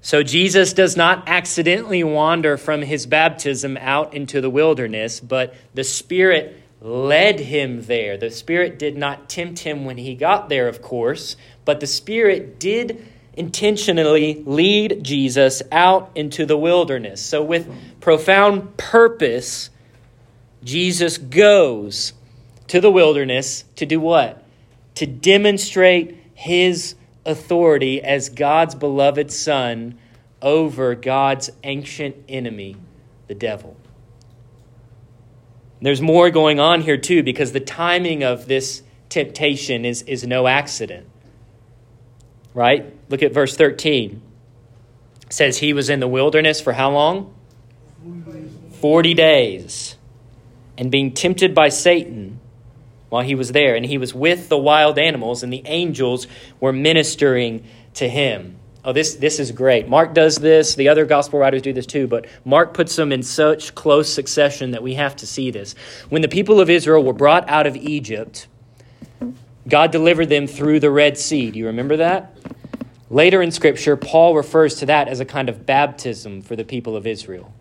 So 0.02 0.24
Jesus 0.24 0.74
does 0.74 0.98
not 0.98 1.24
accidentally 1.28 2.04
wander 2.04 2.58
from 2.58 2.82
his 2.82 3.06
baptism 3.06 3.78
out 3.78 4.14
into 4.14 4.42
the 4.42 4.50
wilderness, 4.50 5.20
but 5.20 5.54
the 5.74 5.84
Spirit 5.84 6.61
led 6.82 7.40
him 7.40 7.84
there. 7.84 8.18
The 8.18 8.32
Spirit 8.32 8.80
did 8.80 8.98
not 8.98 9.30
tempt 9.30 9.60
him 9.60 9.86
when 9.86 9.98
he 9.98 10.16
got 10.16 10.50
there, 10.50 10.68
of 10.68 10.82
course, 10.82 11.38
but 11.64 11.80
the 11.80 11.88
Spirit 11.88 12.60
did 12.60 13.08
intentionally 13.34 14.44
lead 14.46 15.04
Jesus 15.04 15.62
out 15.72 16.12
into 16.16 16.46
the 16.46 16.58
wilderness. 16.58 17.22
So, 17.22 17.44
with 17.44 17.72
profound 18.02 18.78
purpose, 18.78 19.70
Jesus 20.64 21.18
goes 21.18 22.14
to 22.68 22.82
the 22.82 22.92
wilderness 22.92 23.64
to 23.76 23.86
do 23.86 24.00
what? 24.00 24.44
To 24.96 25.06
demonstrate 25.06 26.18
his 26.34 26.96
authority 27.26 28.02
as 28.02 28.30
God's 28.30 28.76
beloved 28.76 29.32
Son 29.32 29.98
over 30.42 30.96
God's 30.96 31.52
ancient 31.64 32.16
enemy, 32.28 32.76
the 33.28 33.36
devil. 33.36 33.78
There's 35.82 36.02
more 36.02 36.30
going 36.30 36.60
on 36.60 36.82
here, 36.82 36.98
too, 36.98 37.24
because 37.24 37.54
the 37.54 37.60
timing 37.60 38.24
of 38.24 38.48
this 38.48 38.84
temptation 39.10 39.84
is, 39.84 40.04
is 40.04 40.26
no 40.26 40.48
accident. 40.48 41.08
Right? 42.54 42.94
Look 43.10 43.24
at 43.24 43.34
verse 43.34 43.56
13. 43.56 44.22
It 45.24 45.34
says 45.34 45.58
he 45.58 45.74
was 45.74 45.90
in 45.90 46.00
the 46.00 46.08
wilderness 46.08 46.62
for 46.62 46.74
how 46.74 46.92
long? 46.92 47.34
40 48.80 49.14
days. 49.16 49.96
And 50.78 50.92
being 50.92 51.14
tempted 51.14 51.56
by 51.56 51.70
Satan 51.70 52.40
while 53.10 53.24
he 53.24 53.36
was 53.36 53.51
there. 53.51 53.75
And 53.75 53.86
he 53.86 53.98
was 53.98 54.14
with 54.14 54.50
the 54.50 54.58
wild 54.58 55.00
animals, 55.00 55.42
and 55.42 55.51
the 55.51 55.64
angels 55.66 56.27
were 56.60 56.74
ministering 56.74 57.66
to 57.96 58.08
him. 58.08 58.58
Oh, 58.83 58.94
this, 58.94 59.15
this 59.15 59.39
is 59.39 59.51
great. 59.51 59.87
Mark 59.87 60.15
does 60.15 60.37
this. 60.37 60.74
The 60.74 60.89
other 60.89 61.05
gospel 61.05 61.37
writers 61.37 61.61
do 61.61 61.72
this 61.72 61.85
too, 61.85 62.07
but 62.07 62.25
Mark 62.44 62.74
puts 62.74 62.96
them 62.96 63.11
in 63.11 63.22
such 63.22 63.75
close 63.75 64.11
succession 64.11 64.72
that 64.72 64.81
we 64.81 64.96
have 64.96 65.15
to 65.17 65.27
see 65.27 65.51
this. 65.51 65.75
When 66.09 66.24
the 66.24 66.27
people 66.27 66.59
of 66.59 66.70
Israel 66.70 67.03
were 67.03 67.13
brought 67.13 67.48
out 67.48 67.67
of 67.67 67.75
Egypt, 67.75 68.48
God 69.67 69.91
delivered 69.91 70.29
them 70.29 70.48
through 70.48 70.79
the 70.79 70.89
Red 70.89 71.17
Sea. 71.20 71.51
Do 71.51 71.59
you 71.59 71.67
remember 71.67 71.98
that? 71.98 72.35
Later 73.11 73.41
in 73.44 73.51
Scripture, 73.51 73.96
Paul 73.96 74.35
refers 74.35 74.75
to 74.75 74.87
that 74.87 75.07
as 75.07 75.20
a 75.20 75.25
kind 75.25 75.48
of 75.48 75.65
baptism 75.65 76.41
for 76.41 76.55
the 76.55 76.63
people 76.63 76.96
of 76.96 77.05
Israel. 77.05 77.53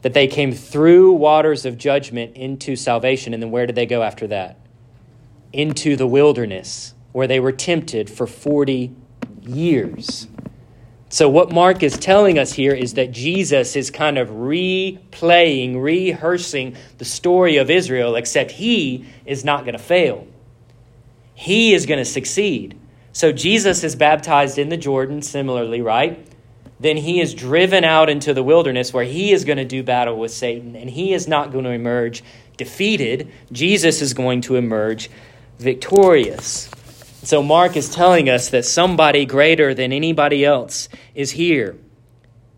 That 0.00 0.14
they 0.14 0.26
came 0.26 0.52
through 0.52 1.12
waters 1.12 1.66
of 1.66 1.76
judgment 1.76 2.36
into 2.36 2.74
salvation, 2.74 3.34
and 3.34 3.42
then 3.42 3.50
where 3.50 3.66
did 3.66 3.74
they 3.74 3.86
go 3.86 4.02
after 4.02 4.26
that? 4.28 4.58
Into 5.52 5.94
the 5.96 6.06
wilderness, 6.06 6.94
where 7.12 7.26
they 7.26 7.38
were 7.38 7.52
tempted 7.52 8.08
for 8.08 8.26
40 8.26 8.94
years. 9.42 10.26
So, 11.08 11.28
what 11.28 11.52
Mark 11.52 11.82
is 11.82 11.98
telling 11.98 12.38
us 12.38 12.54
here 12.54 12.72
is 12.72 12.94
that 12.94 13.12
Jesus 13.12 13.76
is 13.76 13.90
kind 13.90 14.16
of 14.16 14.30
replaying, 14.30 15.82
rehearsing 15.82 16.74
the 16.96 17.04
story 17.04 17.58
of 17.58 17.68
Israel, 17.68 18.16
except 18.16 18.52
he 18.52 19.06
is 19.26 19.44
not 19.44 19.64
going 19.64 19.76
to 19.76 19.82
fail. 19.82 20.26
He 21.34 21.74
is 21.74 21.84
going 21.84 21.98
to 21.98 22.04
succeed. 22.06 22.78
So, 23.12 23.30
Jesus 23.30 23.84
is 23.84 23.94
baptized 23.94 24.58
in 24.58 24.70
the 24.70 24.78
Jordan, 24.78 25.20
similarly, 25.20 25.82
right? 25.82 26.26
Then 26.80 26.96
he 26.96 27.20
is 27.20 27.34
driven 27.34 27.84
out 27.84 28.08
into 28.08 28.32
the 28.32 28.42
wilderness 28.42 28.94
where 28.94 29.04
he 29.04 29.32
is 29.32 29.44
going 29.44 29.58
to 29.58 29.64
do 29.64 29.82
battle 29.82 30.18
with 30.18 30.32
Satan, 30.32 30.74
and 30.74 30.88
he 30.88 31.12
is 31.12 31.28
not 31.28 31.52
going 31.52 31.64
to 31.64 31.70
emerge 31.70 32.24
defeated. 32.56 33.30
Jesus 33.52 34.00
is 34.00 34.14
going 34.14 34.40
to 34.42 34.56
emerge 34.56 35.10
victorious. 35.58 36.70
So 37.24 37.40
Mark 37.40 37.76
is 37.76 37.88
telling 37.88 38.28
us 38.28 38.50
that 38.50 38.64
somebody 38.64 39.24
greater 39.24 39.74
than 39.74 39.92
anybody 39.92 40.44
else 40.44 40.88
is 41.14 41.30
here. 41.30 41.76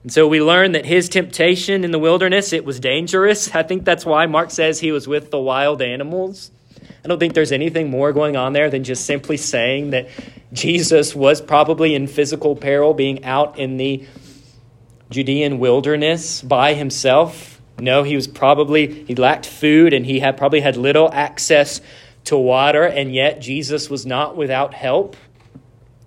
And 0.03 0.11
so 0.11 0.27
we 0.27 0.41
learn 0.41 0.73
that 0.73 0.87
his 0.87 1.11
temptation 1.11 1.85
in 1.85 1.91
the 1.91 1.99
wilderness, 1.99 2.53
it 2.53 2.65
was 2.65 2.81
dangerous. 2.81 3.55
I 3.55 3.63
think 3.63 3.85
that's 3.85 4.07
why 4.07 4.25
Mark 4.25 4.51
says 4.51 4.81
he 4.81 4.91
was 4.91 5.07
with 5.07 5.31
the 5.31 5.39
wild 5.39 5.83
animals. 5.83 6.51
I 7.05 7.09
don't 7.09 7.19
think 7.19 7.35
there's 7.35 7.53
anything 7.53 7.91
more 7.91 8.15
going 8.15 8.37
on 8.37 8.55
there 8.55 8.71
than 8.71 8.85
just 8.85 9.05
simply 9.05 9.37
saying 9.37 9.91
that 9.91 10.09
Jesus 10.55 11.15
was 11.15 11.43
probably 11.43 11.95
in 11.95 12.07
physical 12.07 12.57
peril 12.57 12.95
being 12.95 13.23
out 13.25 13.59
in 13.59 13.77
the 13.77 14.07
Judean 15.11 15.59
wilderness 15.59 16.41
by 16.41 16.73
himself. 16.73 17.61
No, 17.79 18.03
he 18.03 18.15
was 18.15 18.27
probably 18.27 19.05
he 19.05 19.15
lacked 19.15 19.45
food 19.45 19.93
and 19.93 20.07
he 20.07 20.21
had 20.21 20.39
probably 20.39 20.61
had 20.61 20.77
little 20.77 21.13
access 21.13 21.83
to 22.25 22.37
water, 22.37 22.85
and 22.85 23.15
yet 23.15 23.41
Jesus 23.41 23.91
was 23.91 24.07
not 24.07 24.37
without 24.37 24.75
help. 24.75 25.17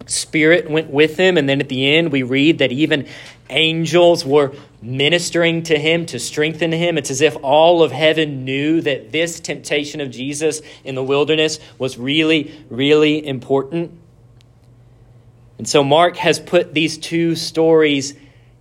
Spirit 0.06 0.70
went 0.70 0.90
with 0.90 1.18
him, 1.18 1.38
and 1.38 1.48
then 1.48 1.60
at 1.60 1.70
the 1.70 1.96
end, 1.96 2.12
we 2.12 2.24
read 2.24 2.60
that 2.60 2.72
even 2.72 3.08
angels 3.50 4.26
were 4.26 4.54
ministering 4.82 5.64
to 5.64 5.78
him 5.78 6.06
to 6.06 6.20
strengthen 6.20 6.72
him. 6.72 6.98
It's 6.98 7.12
as 7.12 7.22
if 7.22 7.36
all 7.44 7.84
of 7.84 7.92
heaven 7.92 8.46
knew 8.46 8.82
that 8.82 9.12
this 9.12 9.40
temptation 9.40 10.02
of 10.02 10.12
Jesus 10.12 10.62
in 10.84 10.96
the 10.96 11.04
wilderness 11.04 11.60
was 11.78 11.98
really, 11.98 12.54
really 12.70 13.26
important. 13.26 13.92
And 15.58 15.68
so 15.68 15.84
Mark 15.84 16.18
has 16.18 16.40
put 16.40 16.74
these 16.74 16.98
two 16.98 17.36
stories 17.36 18.14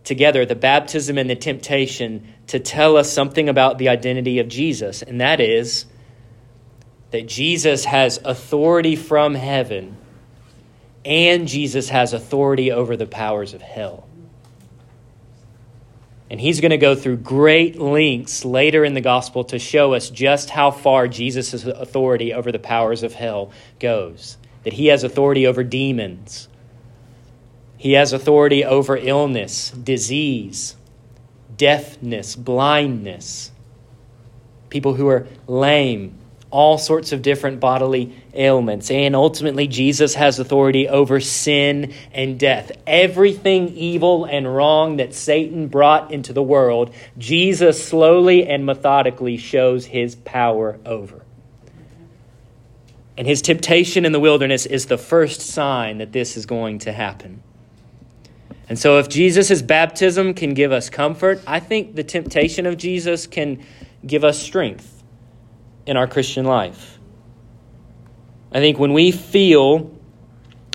together, 0.05 0.47
the 0.47 0.55
baptism 0.55 1.19
and 1.19 1.29
the 1.29 1.37
temptation, 1.37 2.33
to 2.49 2.59
tell 2.59 2.97
us 2.97 3.13
something 3.13 3.49
about 3.49 3.79
the 3.79 3.89
identity 3.89 4.39
of 4.39 4.49
Jesus, 4.49 5.03
and 5.03 5.21
that 5.21 5.41
is 5.41 5.85
that 7.11 7.27
Jesus 7.27 7.85
has 7.85 8.19
authority 8.25 8.97
from 8.97 9.35
heaven 9.35 9.97
and 11.05 11.47
Jesus 11.47 11.89
has 11.89 12.13
authority 12.13 12.73
over 12.73 12.97
the 12.97 13.07
powers 13.07 13.55
of 13.55 13.63
hell. 13.63 14.07
And 16.29 16.41
he's 16.41 16.61
going 16.61 16.73
to 16.73 16.79
go 16.79 16.97
through 16.97 17.19
great 17.19 17.79
lengths 17.79 18.45
later 18.45 18.85
in 18.85 18.95
the 18.95 19.01
gospel 19.01 19.45
to 19.45 19.61
show 19.61 19.95
us 19.95 20.11
just 20.11 20.51
how 20.51 20.73
far 20.73 21.07
Jesus' 21.07 21.65
authority 21.65 22.35
over 22.35 22.51
the 22.51 22.59
powers 22.59 23.05
of 23.05 23.15
hell 23.15 23.53
goes. 23.79 24.37
That 24.65 24.73
he 24.73 24.87
has 24.87 25.05
authority 25.05 25.47
over 25.47 25.63
demons, 25.63 26.49
he 27.79 27.93
has 27.93 28.13
authority 28.13 28.65
over 28.65 28.97
illness, 28.97 29.71
disease, 29.71 30.75
deafness, 31.57 32.35
blindness, 32.35 33.53
people 34.71 34.95
who 34.95 35.07
are 35.07 35.29
lame, 35.47 36.19
all 36.51 36.79
sorts 36.79 37.13
of 37.13 37.23
different 37.23 37.61
bodily 37.61 38.15
ailments. 38.33 38.91
And 38.91 39.17
ultimately, 39.17 39.67
Jesus 39.67 40.15
has 40.15 40.39
authority 40.39 40.89
over 40.89 41.21
sin 41.21 41.93
and 42.13 42.39
death. 42.39 42.73
Everything 42.87 43.69
evil 43.71 44.25
and 44.25 44.55
wrong 44.55 44.99
that 44.99 45.15
Satan 45.15 45.69
brought 45.69 46.13
into 46.13 46.33
the 46.33 46.43
world, 46.43 46.95
Jesus 47.19 47.87
slowly 47.87 48.47
and 48.47 48.65
methodically 48.65 49.37
shows 49.37 49.87
his 49.87 50.15
power 50.15 50.79
over. 50.87 51.23
And 53.19 53.27
his 53.27 53.43
temptation 53.43 54.05
in 54.05 54.13
the 54.13 54.21
wilderness 54.21 54.67
is 54.67 54.87
the 54.87 54.99
first 54.99 55.41
sign 55.41 55.99
that 55.99 56.13
this 56.13 56.37
is 56.37 56.47
going 56.47 56.81
to 56.81 56.93
happen. 56.93 57.43
And 58.69 58.79
so, 58.79 58.99
if 58.99 59.09
Jesus' 59.09 59.63
baptism 59.63 60.35
can 60.35 60.53
give 60.53 60.73
us 60.73 60.91
comfort, 60.91 61.41
I 61.47 61.61
think 61.61 61.95
the 61.95 62.05
temptation 62.05 62.67
of 62.67 62.77
Jesus 62.77 63.27
can 63.27 63.65
give 64.05 64.25
us 64.25 64.41
strength 64.41 64.96
in 65.87 65.97
our 65.97 66.07
Christian 66.07 66.45
life. 66.45 66.99
I 68.53 68.59
think 68.59 68.79
when 68.79 68.93
we 68.93 69.13
feel 69.13 69.93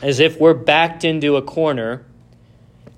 as 0.01 0.19
if 0.19 0.39
we're 0.39 0.53
backed 0.53 1.03
into 1.03 1.35
a 1.35 1.41
corner 1.41 2.05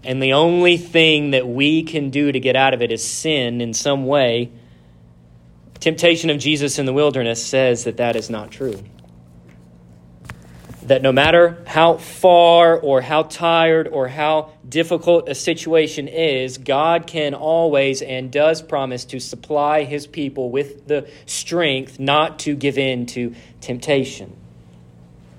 and 0.03 0.21
the 0.21 0.33
only 0.33 0.77
thing 0.77 1.31
that 1.31 1.47
we 1.47 1.83
can 1.83 2.09
do 2.09 2.31
to 2.31 2.39
get 2.39 2.55
out 2.55 2.73
of 2.73 2.81
it 2.81 2.91
is 2.91 3.03
sin 3.03 3.61
in 3.61 3.73
some 3.73 4.05
way, 4.05 4.51
temptation 5.79 6.29
of 6.29 6.37
Jesus 6.39 6.79
in 6.79 6.85
the 6.85 6.93
wilderness 6.93 7.45
says 7.45 7.83
that 7.83 7.97
that 7.97 8.15
is 8.15 8.29
not 8.29 8.51
true 8.51 8.81
that 10.87 11.01
no 11.01 11.11
matter 11.11 11.63
how 11.65 11.97
far 11.97 12.77
or 12.77 13.01
how 13.01 13.23
tired 13.23 13.87
or 13.87 14.07
how 14.07 14.51
difficult 14.67 15.29
a 15.29 15.35
situation 15.35 16.07
is, 16.07 16.57
God 16.57 17.07
can 17.07 17.33
always 17.33 18.01
and 18.01 18.31
does 18.31 18.61
promise 18.61 19.05
to 19.05 19.19
supply 19.19 19.83
his 19.83 20.07
people 20.07 20.49
with 20.49 20.87
the 20.87 21.09
strength 21.25 21.99
not 21.99 22.39
to 22.39 22.55
give 22.55 22.77
in 22.77 23.05
to 23.07 23.33
temptation. 23.61 24.35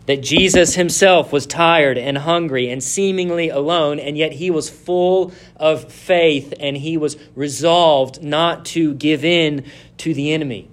That 0.06 0.22
Jesus 0.22 0.74
himself 0.74 1.32
was 1.32 1.46
tired 1.46 1.96
and 1.96 2.18
hungry 2.18 2.70
and 2.70 2.82
seemingly 2.82 3.48
alone, 3.48 3.98
and 3.98 4.18
yet 4.18 4.32
he 4.32 4.50
was 4.50 4.68
full 4.68 5.32
of 5.56 5.90
faith 5.90 6.52
and 6.60 6.76
he 6.76 6.96
was 6.96 7.16
resolved 7.34 8.22
not 8.22 8.66
to 8.66 8.94
give 8.94 9.24
in 9.24 9.64
to 9.98 10.12
the 10.12 10.32
enemy. 10.32 10.68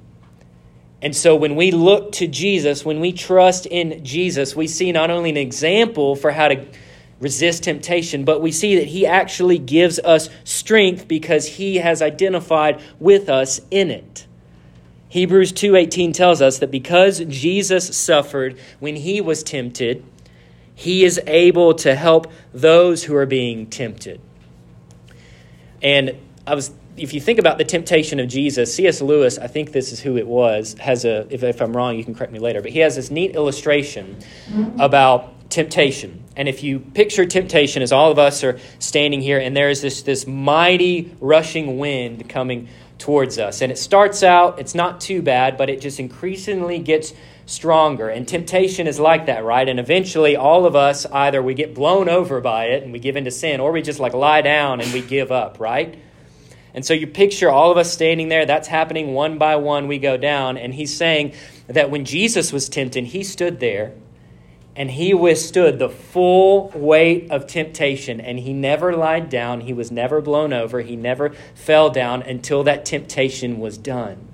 And 1.02 1.16
so 1.16 1.36
when 1.36 1.56
we 1.56 1.72
look 1.72 2.12
to 2.14 2.28
Jesus, 2.28 2.86
when 2.86 3.00
we 3.00 3.12
trust 3.12 3.66
in 3.66 4.04
Jesus, 4.04 4.56
we 4.56 4.68
see 4.68 4.92
not 4.92 5.10
only 5.10 5.32
an 5.32 5.38
example 5.38 6.16
for 6.16 6.32
how 6.32 6.50
to 6.50 6.66
resist 7.20 7.64
temptation, 7.64 8.24
but 8.24 8.42
we 8.42 8.52
see 8.52 8.76
that 8.76 8.88
he 8.88 9.06
actually 9.06 9.58
gives 9.58 10.00
us 10.00 10.30
strength 10.44 11.08
because 11.08 11.48
he 11.48 11.78
has 11.78 12.02
identified 12.02 12.82
with 13.00 13.30
us 13.30 13.62
in 13.72 13.90
it. 13.90 14.28
Hebrews 15.10 15.52
2:18 15.52 16.14
tells 16.14 16.42
us 16.42 16.60
that 16.60 16.72
because 16.72 17.20
Jesus 17.28 17.96
suffered 17.96 18.58
when 18.80 18.96
he 18.96 19.22
was 19.22 19.44
tempted, 19.44 20.04
he 20.74 21.04
is 21.04 21.20
able 21.28 21.74
to 21.76 21.96
help 21.96 22.32
those 22.54 23.04
who 23.04 23.16
are 23.16 23.26
being 23.26 23.66
tempted. 23.68 24.20
And 25.82 26.16
I 26.48 26.56
was 26.56 26.72
if 26.98 27.14
you 27.14 27.22
think 27.22 27.40
about 27.40 27.58
the 27.58 27.64
temptation 27.64 28.20
of 28.20 28.28
Jesus, 28.28 28.74
C.S. 28.76 29.02
Lewis, 29.02 29.38
I 29.38 29.48
think 29.48 29.72
this 29.72 29.92
is 29.92 30.00
who 30.00 30.18
it 30.18 30.28
was, 30.28 30.74
has 30.80 31.06
a, 31.06 31.28
if, 31.34 31.44
if 31.44 31.62
I'm 31.62 31.76
wrong, 31.76 31.98
you 31.98 32.04
can 32.04 32.14
correct 32.14 32.34
me 32.34 32.40
later, 32.40 32.62
but 32.62 32.72
he 32.72 32.80
has 32.80 32.96
this 32.96 33.10
neat 33.10 33.36
illustration 33.36 34.18
about 34.80 35.50
temptation. 35.50 36.24
And 36.36 36.48
if 36.48 36.64
you 36.64 36.80
picture 36.80 37.26
temptation 37.26 37.82
as 37.82 37.92
all 37.92 38.12
of 38.12 38.20
us 38.20 38.44
are 38.44 38.60
standing 38.80 39.22
here 39.22 39.38
and 39.38 39.56
there 39.56 39.70
is 39.70 39.82
this, 39.82 40.02
this 40.02 40.26
mighty 40.26 41.16
rushing 41.20 41.78
wind 41.78 42.30
coming 42.30 42.68
towards 42.98 43.38
us. 43.38 43.62
And 43.62 43.72
it 43.72 43.78
starts 43.78 44.24
out, 44.24 44.60
it's 44.60 44.76
not 44.76 45.02
too 45.02 45.22
bad, 45.22 45.58
but 45.58 45.70
it 45.70 45.82
just 45.82 46.00
increasingly 46.00 46.80
gets 46.80 47.14
stronger. 47.46 48.10
And 48.10 48.28
temptation 48.28 48.88
is 48.88 49.00
like 49.00 49.26
that, 49.26 49.44
right? 49.44 49.68
And 49.68 49.80
eventually 49.80 50.36
all 50.36 50.66
of 50.66 50.76
us 50.76 51.06
either 51.08 51.42
we 51.42 51.54
get 51.54 51.74
blown 51.74 52.08
over 52.08 52.40
by 52.40 52.66
it 52.66 52.84
and 52.84 52.94
we 52.94 53.00
give 53.00 53.18
into 53.18 53.32
sin, 53.32 53.60
or 53.60 53.72
we 53.72 53.82
just 53.82 54.00
like 54.00 54.14
lie 54.14 54.42
down 54.42 54.80
and 54.80 54.94
we 54.94 55.02
give 55.02 55.32
up, 55.32 55.60
right? 55.60 55.98
And 56.74 56.86
so 56.86 56.94
you 56.94 57.08
picture 57.08 57.50
all 57.50 57.72
of 57.72 57.78
us 57.78 57.92
standing 57.92 58.30
there. 58.30 58.46
That's 58.46 58.68
happening 58.68 59.14
one 59.14 59.38
by 59.38 59.58
one. 59.58 59.88
We 59.88 60.00
go 60.00 60.18
down. 60.18 60.58
And 60.58 60.74
he's 60.74 60.96
saying 60.96 61.34
that 61.68 61.90
when 61.90 62.06
Jesus 62.06 62.54
was 62.54 62.70
tempted, 62.70 63.06
he 63.06 63.24
stood 63.24 63.60
there 63.60 63.94
and 64.76 64.92
he 64.92 65.14
withstood 65.14 65.80
the 65.80 65.90
full 65.90 66.70
weight 66.70 67.30
of 67.30 67.46
temptation. 67.46 68.22
And 68.22 68.40
he 68.40 68.54
never 68.54 68.96
lied 68.96 69.30
down. 69.30 69.62
He 69.62 69.74
was 69.74 69.92
never 69.92 70.22
blown 70.22 70.54
over. 70.54 70.82
He 70.82 70.96
never 70.96 71.32
fell 71.54 71.90
down 71.90 72.22
until 72.22 72.64
that 72.64 72.86
temptation 72.86 73.60
was 73.60 73.78
done. 73.78 74.28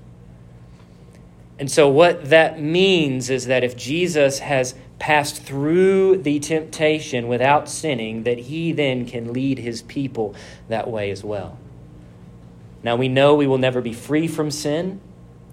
And 1.58 1.68
so, 1.68 1.88
what 1.88 2.26
that 2.30 2.60
means 2.60 3.30
is 3.30 3.46
that 3.46 3.64
if 3.64 3.76
Jesus 3.76 4.38
has 4.38 4.76
passed 5.00 5.42
through 5.42 6.18
the 6.18 6.38
temptation 6.38 7.26
without 7.26 7.68
sinning, 7.68 8.22
that 8.22 8.38
he 8.38 8.70
then 8.70 9.06
can 9.06 9.32
lead 9.32 9.58
his 9.58 9.82
people 9.82 10.36
that 10.68 10.88
way 10.88 11.10
as 11.10 11.24
well. 11.24 11.58
Now 12.82 12.96
we 12.96 13.08
know 13.08 13.34
we 13.34 13.46
will 13.46 13.58
never 13.58 13.80
be 13.80 13.92
free 13.92 14.28
from 14.28 14.50
sin 14.50 15.00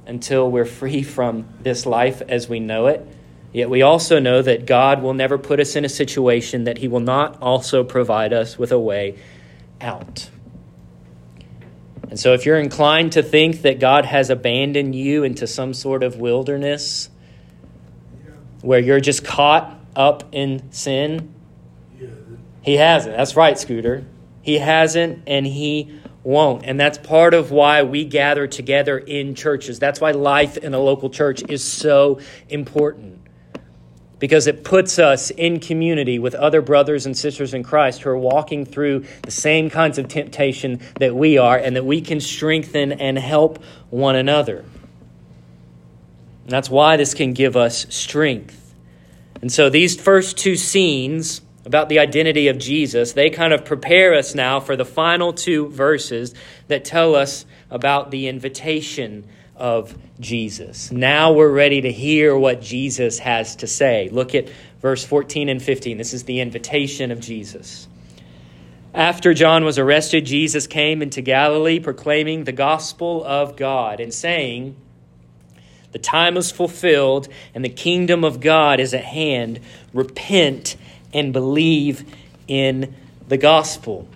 until 0.06 0.50
we're 0.50 0.66
free 0.66 1.04
from 1.04 1.48
this 1.62 1.86
life 1.86 2.22
as 2.28 2.48
we 2.48 2.60
know 2.60 2.88
it. 2.88 3.08
Yet 3.52 3.70
we 3.70 3.82
also 3.82 4.20
know 4.20 4.42
that 4.42 4.66
God 4.66 5.02
will 5.02 5.14
never 5.14 5.38
put 5.38 5.60
us 5.60 5.76
in 5.76 5.86
a 5.86 5.90
situation 5.90 6.66
that 6.66 6.78
He 6.78 6.88
will 6.88 7.00
not 7.00 7.42
also 7.42 7.84
provide 7.84 8.34
us 8.34 8.58
with 8.58 8.72
a 8.72 8.80
way 8.80 9.18
out. 9.80 10.30
And 12.10 12.20
so, 12.20 12.34
if 12.34 12.46
you're 12.46 12.60
inclined 12.60 13.14
to 13.14 13.24
think 13.24 13.62
that 13.64 13.80
God 13.80 14.06
has 14.06 14.30
abandoned 14.30 14.94
you 14.94 15.24
into 15.24 15.48
some 15.48 15.74
sort 15.74 16.04
of 16.04 16.18
wilderness 16.18 17.10
where 18.62 18.80
you're 18.80 19.00
just 19.00 19.24
caught 19.24 19.80
up 19.96 20.24
in 20.34 20.72
sin, 20.72 21.34
He 22.62 22.76
hasn't. 22.76 23.16
That's 23.16 23.36
right, 23.36 23.58
Scooter. 23.58 24.06
He 24.42 24.60
hasn't, 24.60 25.24
and 25.28 25.48
He 25.48 26.00
won't. 26.26 26.66
And 26.66 26.80
that's 26.80 26.98
part 26.98 27.34
of 27.34 27.52
why 27.52 27.84
we 27.84 28.04
gather 28.04 28.48
together 28.48 28.98
in 28.98 29.36
churches. 29.36 29.80
That's 29.80 30.02
why 30.02 30.12
life 30.12 30.58
in 30.58 30.74
a 30.74 30.80
local 30.80 31.10
church 31.10 31.44
is 31.50 31.64
so 31.64 32.20
important. 32.50 33.22
Because 34.18 34.48
it 34.48 34.64
puts 34.64 34.98
us 34.98 35.30
in 35.30 35.60
community 35.60 36.20
with 36.20 36.34
other 36.34 36.62
brothers 36.62 37.06
and 37.06 37.16
sisters 37.16 37.54
in 37.54 37.64
Christ 37.64 38.02
who 38.02 38.10
are 38.10 38.18
walking 38.18 38.66
through 38.66 39.06
the 39.22 39.32
same 39.32 39.70
kinds 39.70 39.98
of 39.98 40.08
temptation 40.08 40.80
that 41.00 41.14
we 41.14 41.38
are, 41.38 41.58
and 41.58 41.76
that 41.76 41.86
we 41.86 42.02
can 42.02 42.20
strengthen 42.20 42.94
and 42.94 43.20
help 43.20 43.62
one 43.90 44.16
another. 44.16 44.60
And 46.44 46.52
that's 46.52 46.70
why 46.70 46.96
this 46.98 47.14
can 47.14 47.34
give 47.34 47.58
us 47.58 47.86
strength. 47.94 48.74
And 49.42 49.52
so 49.52 49.70
these 49.70 50.00
first 50.00 50.38
two 50.38 50.56
scenes 50.56 51.42
about 51.66 51.90
the 51.90 52.00
identity 52.00 52.48
of 52.48 52.58
Jesus, 52.58 53.14
they 53.14 53.30
kind 53.30 53.52
of 53.52 53.66
prepare 53.66 54.14
us 54.14 54.36
now 54.36 54.60
for 54.60 54.76
the 54.76 54.86
final 54.86 55.34
two 55.34 55.68
verses 55.70 56.34
that 56.68 56.86
tell 56.86 57.16
us 57.16 57.46
about 57.72 58.12
the 58.12 58.28
invitation 58.28 59.28
of 59.56 59.98
Jesus. 60.20 60.92
Now 60.92 61.34
we're 61.34 61.52
ready 61.52 61.82
to 61.82 61.92
hear 61.92 62.38
what 62.38 62.62
Jesus 62.62 63.20
has 63.20 63.56
to 63.58 63.68
say. 63.68 64.10
Look 64.12 64.36
at 64.36 64.50
verse 64.82 65.04
14 65.04 65.50
and 65.50 65.62
15. 65.62 65.98
This 65.98 66.14
is 66.14 66.24
the 66.24 66.40
invitation 66.40 67.12
of 67.12 67.20
Jesus. 67.20 67.88
After 68.94 69.34
John 69.34 69.66
was 69.66 69.80
arrested, 69.80 70.26
Jesus 70.26 70.68
came 70.68 71.02
into 71.02 71.22
Galilee 71.22 71.80
proclaiming 71.80 72.44
the 72.44 72.52
gospel 72.52 73.24
of 73.26 73.58
God 73.58 74.00
and 74.00 74.14
saying, 74.14 74.76
The 75.92 76.00
time 76.00 76.38
is 76.38 76.52
fulfilled 76.52 77.28
and 77.54 77.66
the 77.66 77.70
kingdom 77.70 78.24
of 78.24 78.40
God 78.40 78.80
is 78.80 78.94
at 78.94 79.04
hand. 79.04 79.60
Repent 79.94 80.78
and 81.16 81.34
believe 81.34 82.06
in 82.48 82.94
the 83.28 83.38
gospel. 83.38 84.08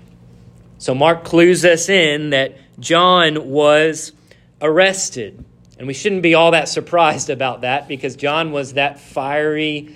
So 0.78 0.94
Mark 0.94 1.24
clues 1.24 1.66
us 1.66 1.90
in 1.90 2.30
that 2.30 2.58
John 2.80 3.50
was 3.50 4.12
arrested. 4.62 5.44
And 5.78 5.88
we 5.88 5.94
shouldn't 5.94 6.22
be 6.22 6.36
all 6.36 6.52
that 6.52 6.68
surprised 6.68 7.30
about 7.30 7.62
that 7.62 7.88
because 7.88 8.18
John 8.18 8.52
was 8.52 8.74
that 8.74 9.00
fiery 9.00 9.96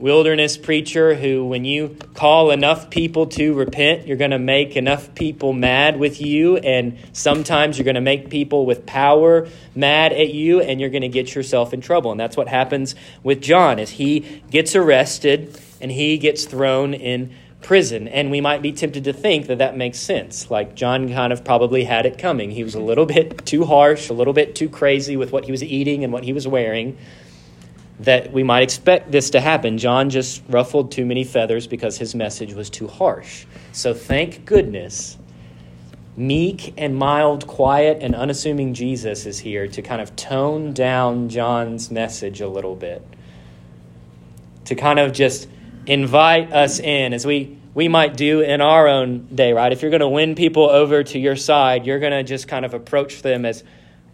wilderness 0.00 0.56
preacher 0.56 1.14
who, 1.14 1.44
when 1.44 1.64
you 1.64 1.96
call 2.14 2.50
enough 2.50 2.88
people 2.88 3.26
to 3.26 3.52
repent, 3.54 4.06
you're 4.06 4.16
going 4.16 4.30
to 4.30 4.38
make 4.38 4.74
enough 4.74 5.14
people 5.14 5.52
mad 5.52 5.98
with 5.98 6.20
you. 6.20 6.56
And 6.56 6.98
sometimes 7.12 7.76
you're 7.76 7.84
going 7.84 7.96
to 7.96 8.00
make 8.00 8.30
people 8.30 8.64
with 8.64 8.86
power 8.86 9.46
mad 9.74 10.12
at 10.12 10.32
you 10.32 10.60
and 10.62 10.80
you're 10.80 10.90
going 10.90 11.02
to 11.02 11.08
get 11.08 11.34
yourself 11.34 11.74
in 11.74 11.82
trouble. 11.82 12.10
And 12.10 12.18
that's 12.18 12.36
what 12.36 12.48
happens 12.48 12.94
with 13.22 13.42
John 13.42 13.78
as 13.78 13.90
he 13.90 14.42
gets 14.50 14.74
arrested 14.74 15.60
and 15.80 15.90
he 15.90 16.16
gets 16.16 16.46
thrown 16.46 16.94
in 16.94 17.34
prison. 17.60 18.08
And 18.08 18.30
we 18.30 18.40
might 18.40 18.62
be 18.62 18.72
tempted 18.72 19.04
to 19.04 19.12
think 19.12 19.48
that 19.48 19.58
that 19.58 19.76
makes 19.76 19.98
sense. 19.98 20.50
Like 20.50 20.74
John 20.74 21.12
kind 21.12 21.30
of 21.30 21.44
probably 21.44 21.84
had 21.84 22.06
it 22.06 22.16
coming. 22.16 22.50
He 22.50 22.64
was 22.64 22.74
a 22.74 22.80
little 22.80 23.04
bit 23.06 23.44
too 23.44 23.66
harsh, 23.66 24.08
a 24.08 24.14
little 24.14 24.32
bit 24.32 24.54
too 24.54 24.70
crazy 24.70 25.16
with 25.16 25.30
what 25.30 25.44
he 25.44 25.50
was 25.50 25.62
eating 25.62 26.04
and 26.04 26.12
what 26.12 26.24
he 26.24 26.32
was 26.32 26.48
wearing. 26.48 26.96
That 28.00 28.32
we 28.32 28.42
might 28.42 28.62
expect 28.62 29.12
this 29.12 29.30
to 29.30 29.40
happen. 29.40 29.78
John 29.78 30.10
just 30.10 30.42
ruffled 30.48 30.90
too 30.90 31.04
many 31.04 31.24
feathers 31.24 31.66
because 31.66 31.98
his 31.98 32.14
message 32.14 32.54
was 32.54 32.70
too 32.70 32.88
harsh. 32.88 33.44
So 33.72 33.94
thank 33.94 34.44
goodness 34.44 35.18
meek 36.16 36.74
and 36.76 36.94
mild, 36.96 37.46
quiet, 37.46 37.98
and 38.02 38.14
unassuming 38.14 38.74
Jesus 38.74 39.24
is 39.26 39.38
here 39.38 39.66
to 39.68 39.80
kind 39.80 40.00
of 40.02 40.14
tone 40.16 40.72
down 40.72 41.28
John's 41.28 41.90
message 41.90 42.40
a 42.40 42.48
little 42.48 42.76
bit. 42.76 43.02
To 44.66 44.74
kind 44.74 44.98
of 44.98 45.12
just 45.12 45.48
invite 45.86 46.52
us 46.52 46.78
in 46.78 47.12
as 47.14 47.26
we 47.26 47.56
we 47.72 47.88
might 47.88 48.16
do 48.16 48.40
in 48.40 48.60
our 48.60 48.88
own 48.88 49.28
day, 49.34 49.52
right? 49.52 49.72
If 49.72 49.80
you're 49.80 49.92
going 49.92 50.00
to 50.00 50.08
win 50.08 50.34
people 50.34 50.68
over 50.68 51.04
to 51.04 51.18
your 51.18 51.36
side, 51.36 51.86
you're 51.86 52.00
going 52.00 52.12
to 52.12 52.24
just 52.24 52.48
kind 52.48 52.64
of 52.64 52.74
approach 52.74 53.22
them 53.22 53.44
as 53.44 53.64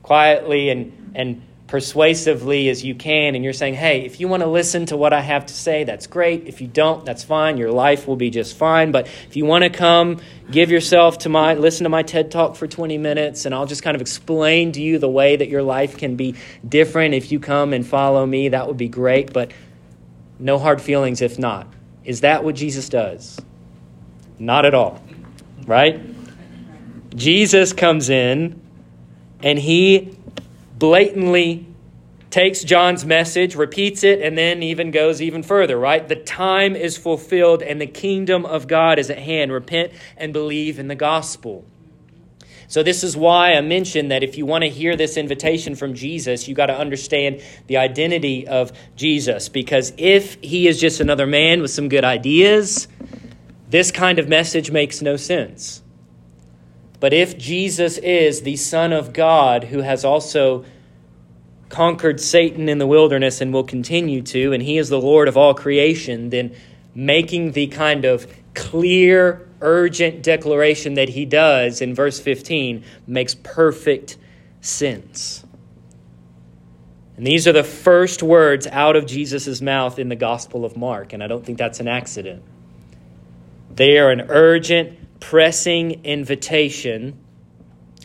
quietly 0.02 0.70
and 0.70 1.12
and 1.14 1.42
persuasively 1.66 2.68
as 2.68 2.84
you 2.84 2.94
can, 2.94 3.34
and 3.34 3.42
you're 3.42 3.52
saying, 3.52 3.74
hey, 3.74 4.04
if 4.04 4.20
you 4.20 4.28
want 4.28 4.42
to 4.42 4.48
listen 4.48 4.86
to 4.86 4.96
what 4.96 5.12
I 5.12 5.20
have 5.20 5.46
to 5.46 5.54
say, 5.54 5.82
that's 5.82 6.06
great. 6.06 6.46
If 6.46 6.60
you 6.60 6.68
don't, 6.68 7.04
that's 7.04 7.24
fine. 7.24 7.56
Your 7.56 7.72
life 7.72 8.06
will 8.06 8.16
be 8.16 8.30
just 8.30 8.56
fine. 8.56 8.92
But 8.92 9.06
if 9.06 9.36
you 9.36 9.44
want 9.44 9.64
to 9.64 9.70
come, 9.70 10.20
give 10.50 10.70
yourself 10.70 11.18
to 11.18 11.28
my, 11.28 11.54
listen 11.54 11.84
to 11.84 11.90
my 11.90 12.02
TED 12.02 12.30
Talk 12.30 12.54
for 12.54 12.68
20 12.68 12.98
minutes, 12.98 13.46
and 13.46 13.54
I'll 13.54 13.66
just 13.66 13.82
kind 13.82 13.96
of 13.96 14.00
explain 14.00 14.72
to 14.72 14.80
you 14.80 14.98
the 14.98 15.08
way 15.08 15.34
that 15.34 15.48
your 15.48 15.62
life 15.62 15.98
can 15.98 16.14
be 16.14 16.36
different 16.66 17.14
if 17.14 17.32
you 17.32 17.40
come 17.40 17.72
and 17.72 17.84
follow 17.84 18.24
me, 18.24 18.50
that 18.50 18.68
would 18.68 18.76
be 18.76 18.88
great. 18.88 19.32
But 19.32 19.50
no 20.38 20.58
hard 20.58 20.80
feelings 20.80 21.20
if 21.20 21.38
not. 21.38 21.66
Is 22.04 22.20
that 22.20 22.44
what 22.44 22.54
Jesus 22.54 22.88
does? 22.88 23.40
Not 24.38 24.64
at 24.64 24.74
all, 24.74 25.02
right? 25.66 26.00
Jesus 27.16 27.72
comes 27.72 28.10
in 28.10 28.60
and 29.42 29.58
he 29.58 30.16
blatantly 30.78 31.66
takes 32.30 32.62
John's 32.62 33.04
message, 33.04 33.54
repeats 33.54 34.04
it, 34.04 34.20
and 34.20 34.36
then 34.36 34.62
even 34.62 34.90
goes 34.90 35.22
even 35.22 35.42
further, 35.42 35.78
right? 35.78 36.06
The 36.06 36.16
time 36.16 36.76
is 36.76 36.98
fulfilled 36.98 37.62
and 37.62 37.80
the 37.80 37.86
kingdom 37.86 38.44
of 38.44 38.66
God 38.66 38.98
is 38.98 39.10
at 39.10 39.18
hand. 39.18 39.52
Repent 39.52 39.92
and 40.16 40.32
believe 40.32 40.78
in 40.78 40.88
the 40.88 40.94
gospel. 40.94 41.64
So, 42.68 42.82
this 42.82 43.04
is 43.04 43.16
why 43.16 43.52
I 43.52 43.60
mentioned 43.60 44.10
that 44.10 44.24
if 44.24 44.36
you 44.36 44.44
want 44.44 44.64
to 44.64 44.68
hear 44.68 44.96
this 44.96 45.16
invitation 45.16 45.76
from 45.76 45.94
Jesus, 45.94 46.48
you 46.48 46.54
got 46.54 46.66
to 46.66 46.76
understand 46.76 47.40
the 47.68 47.76
identity 47.76 48.48
of 48.48 48.72
Jesus. 48.96 49.48
Because 49.48 49.92
if 49.96 50.36
he 50.42 50.66
is 50.66 50.80
just 50.80 51.00
another 51.00 51.28
man 51.28 51.62
with 51.62 51.70
some 51.70 51.88
good 51.88 52.04
ideas, 52.04 52.88
this 53.70 53.92
kind 53.92 54.18
of 54.18 54.28
message 54.28 54.72
makes 54.72 55.00
no 55.00 55.16
sense. 55.16 55.80
But 56.98 57.12
if 57.12 57.36
Jesus 57.36 57.98
is 57.98 58.42
the 58.42 58.56
Son 58.56 58.92
of 58.92 59.12
God 59.12 59.64
who 59.64 59.80
has 59.80 60.04
also 60.04 60.64
conquered 61.68 62.20
Satan 62.20 62.68
in 62.68 62.78
the 62.78 62.86
wilderness 62.86 63.40
and 63.40 63.52
will 63.52 63.64
continue 63.64 64.22
to, 64.22 64.52
and 64.52 64.62
he 64.62 64.78
is 64.78 64.88
the 64.88 65.00
Lord 65.00 65.28
of 65.28 65.36
all 65.36 65.52
creation, 65.54 66.30
then 66.30 66.54
making 66.94 67.52
the 67.52 67.66
kind 67.66 68.04
of 68.04 68.26
clear, 68.54 69.46
urgent 69.60 70.22
declaration 70.22 70.94
that 70.94 71.10
he 71.10 71.24
does 71.24 71.80
in 71.80 71.94
verse 71.94 72.18
15 72.20 72.84
makes 73.06 73.34
perfect 73.34 74.16
sense. 74.60 75.44
And 77.16 77.26
these 77.26 77.48
are 77.48 77.52
the 77.52 77.64
first 77.64 78.22
words 78.22 78.66
out 78.66 78.96
of 78.96 79.06
Jesus' 79.06 79.60
mouth 79.60 79.98
in 79.98 80.08
the 80.08 80.16
Gospel 80.16 80.64
of 80.64 80.76
Mark, 80.76 81.12
and 81.12 81.22
I 81.22 81.26
don't 81.26 81.44
think 81.44 81.58
that's 81.58 81.80
an 81.80 81.88
accident. 81.88 82.42
They 83.74 83.98
are 83.98 84.10
an 84.10 84.26
urgent, 84.28 84.98
pressing 85.20 86.04
invitation 86.04 87.18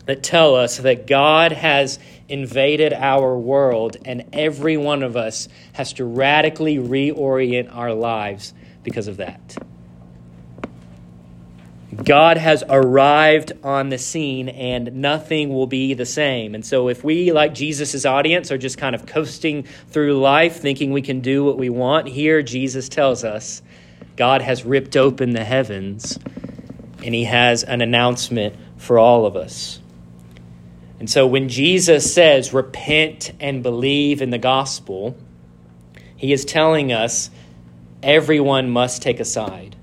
that 0.06 0.22
tell 0.22 0.56
us 0.56 0.78
that 0.78 1.06
God 1.06 1.52
has 1.52 1.98
invaded 2.28 2.92
our 2.92 3.36
world 3.36 3.96
and 4.04 4.24
every 4.32 4.76
one 4.76 5.02
of 5.02 5.16
us 5.16 5.48
has 5.74 5.92
to 5.94 6.04
radically 6.04 6.76
reorient 6.76 7.74
our 7.74 7.92
lives 7.92 8.52
because 8.82 9.06
of 9.06 9.18
that. 9.18 9.56
God 12.04 12.38
has 12.38 12.64
arrived 12.68 13.52
on 13.62 13.90
the 13.90 13.98
scene 13.98 14.48
and 14.48 14.94
nothing 14.94 15.50
will 15.50 15.66
be 15.66 15.92
the 15.92 16.06
same. 16.06 16.54
And 16.54 16.64
so, 16.64 16.88
if 16.88 17.04
we, 17.04 17.32
like 17.32 17.52
Jesus' 17.52 18.06
audience, 18.06 18.50
are 18.50 18.56
just 18.56 18.78
kind 18.78 18.94
of 18.94 19.04
coasting 19.04 19.64
through 19.88 20.18
life 20.18 20.56
thinking 20.56 20.90
we 20.92 21.02
can 21.02 21.20
do 21.20 21.44
what 21.44 21.58
we 21.58 21.68
want, 21.68 22.08
here 22.08 22.40
Jesus 22.42 22.88
tells 22.88 23.24
us 23.24 23.60
God 24.16 24.40
has 24.40 24.64
ripped 24.64 24.96
open 24.96 25.32
the 25.32 25.44
heavens 25.44 26.18
and 27.02 27.14
he 27.14 27.24
has 27.24 27.64
an 27.64 27.80
announcement 27.80 28.56
for 28.76 28.98
all 28.98 29.26
of 29.26 29.36
us. 29.36 29.80
And 30.98 31.10
so 31.10 31.26
when 31.26 31.48
Jesus 31.48 32.14
says, 32.14 32.52
repent 32.52 33.32
and 33.40 33.62
believe 33.62 34.22
in 34.22 34.30
the 34.30 34.38
gospel, 34.38 35.16
he 36.16 36.32
is 36.32 36.44
telling 36.44 36.92
us 36.92 37.30
everyone 38.02 38.70
must 38.70 39.02
take 39.02 39.18
a 39.18 39.24
side. 39.24 39.74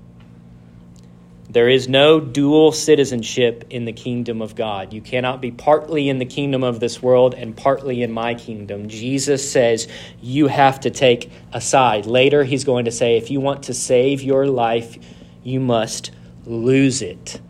There 1.50 1.68
is 1.68 1.88
no 1.88 2.20
dual 2.20 2.70
citizenship 2.70 3.64
in 3.70 3.84
the 3.84 3.92
kingdom 3.92 4.40
of 4.40 4.54
God. 4.54 4.92
You 4.92 5.00
cannot 5.00 5.40
be 5.40 5.50
partly 5.50 6.08
in 6.08 6.18
the 6.18 6.24
kingdom 6.24 6.62
of 6.62 6.78
this 6.78 7.02
world 7.02 7.34
and 7.34 7.56
partly 7.56 8.02
in 8.02 8.12
my 8.12 8.34
kingdom. 8.34 8.88
Jesus 8.88 9.50
says 9.50 9.88
you 10.22 10.46
have 10.46 10.78
to 10.80 10.90
take 10.90 11.30
a 11.52 11.60
side. 11.60 12.06
Later, 12.06 12.44
he's 12.44 12.62
going 12.62 12.84
to 12.84 12.92
say, 12.92 13.16
if 13.16 13.32
you 13.32 13.40
want 13.40 13.64
to 13.64 13.74
save 13.74 14.22
your 14.22 14.46
life, 14.46 14.96
you 15.42 15.58
must 15.58 16.12
lose 16.46 17.02
it 17.02 17.40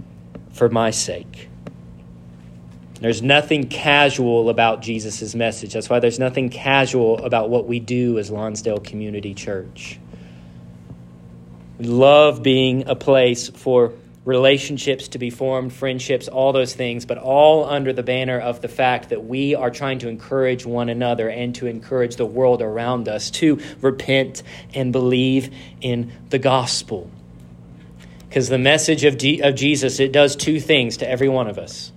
for 0.52 0.68
my 0.68 0.90
sake. 0.90 1.48
There's 3.00 3.22
nothing 3.22 3.68
casual 3.68 4.50
about 4.50 4.82
Jesus' 4.82 5.34
message. 5.34 5.72
That's 5.72 5.88
why 5.88 6.00
there's 6.00 6.18
nothing 6.18 6.50
casual 6.50 7.24
about 7.24 7.48
what 7.48 7.66
we 7.66 7.80
do 7.80 8.18
as 8.18 8.30
Lonsdale 8.30 8.80
Community 8.80 9.32
Church. 9.32 9.98
We 11.78 11.86
love 11.86 12.42
being 12.42 12.88
a 12.88 12.94
place 12.94 13.48
for 13.48 13.94
relationships 14.26 15.08
to 15.08 15.18
be 15.18 15.30
formed, 15.30 15.72
friendships, 15.72 16.28
all 16.28 16.52
those 16.52 16.74
things, 16.74 17.06
but 17.06 17.16
all 17.16 17.64
under 17.64 17.94
the 17.94 18.02
banner 18.02 18.38
of 18.38 18.60
the 18.60 18.68
fact 18.68 19.08
that 19.08 19.24
we 19.24 19.54
are 19.54 19.70
trying 19.70 20.00
to 20.00 20.08
encourage 20.08 20.66
one 20.66 20.90
another 20.90 21.30
and 21.30 21.54
to 21.54 21.66
encourage 21.66 22.16
the 22.16 22.26
world 22.26 22.60
around 22.60 23.08
us 23.08 23.30
to 23.30 23.58
repent 23.80 24.42
and 24.74 24.92
believe 24.92 25.54
in 25.80 26.12
the 26.28 26.38
gospel. 26.38 27.10
Because 28.30 28.48
the 28.48 28.58
message 28.58 29.02
of, 29.02 29.14
of 29.42 29.56
Jesus, 29.56 29.98
it 29.98 30.12
does 30.12 30.36
two 30.36 30.60
things 30.60 30.98
to 30.98 31.10
every 31.10 31.28
one 31.28 31.48
of 31.48 31.58
us 31.58 31.90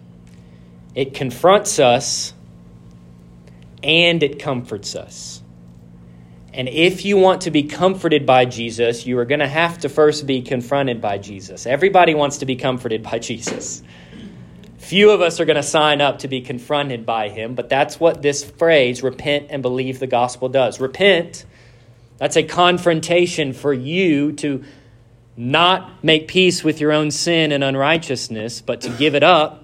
it 0.96 1.14
confronts 1.14 1.80
us 1.80 2.34
and 3.84 4.22
it 4.22 4.40
comforts 4.40 4.96
us. 4.96 5.42
And 6.54 6.70
if 6.70 7.06
you 7.06 7.18
want 7.18 7.42
to 7.42 7.52
be 7.52 7.64
comforted 7.64 8.26
by 8.26 8.46
Jesus, 8.46 9.06
you 9.06 9.18
are 9.20 9.26
going 9.26 9.40
to 9.42 9.48
have 9.48 9.80
to 9.80 9.90
first 9.90 10.28
be 10.28 10.42
confronted 10.42 11.02
by 11.02 11.18
Jesus. 11.18 11.66
Everybody 11.66 12.14
wants 12.14 12.38
to 12.40 12.46
be 12.46 12.56
comforted 12.56 13.04
by 13.04 13.20
Jesus. 13.20 13.84
Few 14.78 15.12
of 15.12 15.22
us 15.22 15.40
are 15.40 15.46
going 15.46 15.56
to 15.56 15.64
sign 15.64 16.02
up 16.02 16.20
to 16.20 16.28
be 16.28 16.42
confronted 16.42 17.06
by 17.06 17.30
him, 17.30 17.56
but 17.56 17.70
that's 17.70 18.00
what 18.00 18.22
this 18.22 18.44
phrase, 18.44 19.02
repent 19.02 19.48
and 19.50 19.62
believe 19.62 20.00
the 20.00 20.08
gospel, 20.08 20.50
does. 20.50 20.80
Repent, 20.80 21.46
that's 22.18 22.38
a 22.38 22.44
confrontation 22.44 23.54
for 23.54 23.74
you 23.74 24.32
to 24.34 24.64
not 25.36 26.04
make 26.04 26.28
peace 26.28 26.64
with 26.64 26.80
your 26.80 26.92
own 26.92 27.12
sin 27.12 27.52
and 27.52 27.64
unrighteousness, 27.64 28.62
but 28.62 28.82
to 28.82 28.90
give 28.90 29.16
it 29.16 29.24
up 29.24 29.64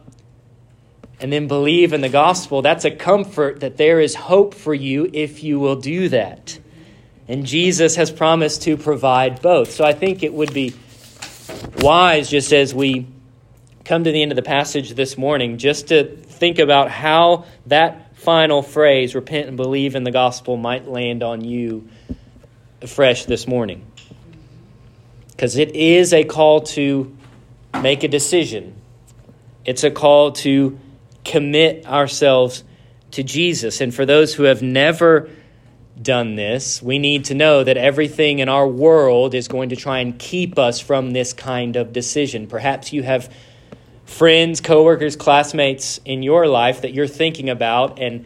and 1.20 1.32
then 1.32 1.48
believe 1.48 1.94
in 1.94 2.02
the 2.02 2.10
gospel, 2.10 2.62
that's 2.62 2.86
a 2.86 2.92
comfort 2.92 3.60
that 3.60 3.78
there 3.78 4.00
is 4.00 4.16
hope 4.16 4.54
for 4.54 4.74
you 4.74 5.10
if 5.12 5.44
you 5.44 5.60
will 5.60 5.76
do 5.76 6.10
that. 6.10 6.60
And 7.28 7.46
Jesus 7.46 7.96
has 7.98 8.10
promised 8.10 8.64
to 8.64 8.78
provide 8.78 9.42
both. 9.42 9.72
So 9.72 9.84
I 9.84 9.94
think 9.94 10.24
it 10.24 10.34
would 10.34 10.54
be 10.54 10.74
wise, 11.78 12.30
just 12.30 12.52
as 12.54 12.74
we 12.74 13.06
come 13.86 14.04
to 14.04 14.12
the 14.12 14.22
end 14.22 14.32
of 14.32 14.38
the 14.38 14.42
passage 14.42 14.92
this 14.92 15.18
morning, 15.18 15.58
just 15.58 15.90
to 15.90 16.16
think 16.16 16.58
about 16.58 16.90
how 16.90 17.46
that 17.68 18.18
final 18.18 18.62
phrase, 18.62 19.14
repent 19.14 19.48
and 19.48 19.58
believe 19.58 19.96
in 19.96 20.04
the 20.04 20.12
gospel, 20.12 20.58
might 20.58 20.88
land 20.88 21.22
on 21.22 21.44
you 21.44 21.90
afresh 22.82 23.26
this 23.26 23.46
morning 23.46 23.86
because 25.40 25.56
it 25.56 25.74
is 25.74 26.12
a 26.12 26.26
call 26.26 26.60
to 26.60 27.16
make 27.82 28.04
a 28.04 28.10
decision. 28.10 28.76
It's 29.64 29.86
a 29.86 29.90
call 29.90 30.34
to 30.34 30.78
commit 31.24 31.86
ourselves 31.86 32.66
to 33.12 33.24
Jesus. 33.24 33.80
And 33.80 33.96
for 33.96 34.06
those 34.06 34.34
who 34.34 34.44
have 34.44 34.62
never 34.62 35.30
done 36.02 36.36
this, 36.36 36.82
we 36.82 37.00
need 37.00 37.24
to 37.24 37.36
know 37.36 37.64
that 37.64 37.78
everything 37.78 38.40
in 38.40 38.50
our 38.50 38.68
world 38.68 39.34
is 39.34 39.48
going 39.48 39.70
to 39.70 39.78
try 39.78 40.00
and 40.00 40.20
keep 40.20 40.60
us 40.60 40.82
from 40.82 41.12
this 41.12 41.32
kind 41.32 41.78
of 41.78 41.94
decision. 41.94 42.46
Perhaps 42.46 42.92
you 42.92 43.04
have 43.04 43.34
friends, 44.04 44.60
coworkers, 44.60 45.16
classmates 45.16 46.02
in 46.04 46.22
your 46.22 46.48
life 46.48 46.82
that 46.82 46.92
you're 46.92 47.08
thinking 47.08 47.50
about 47.50 47.98
and 47.98 48.26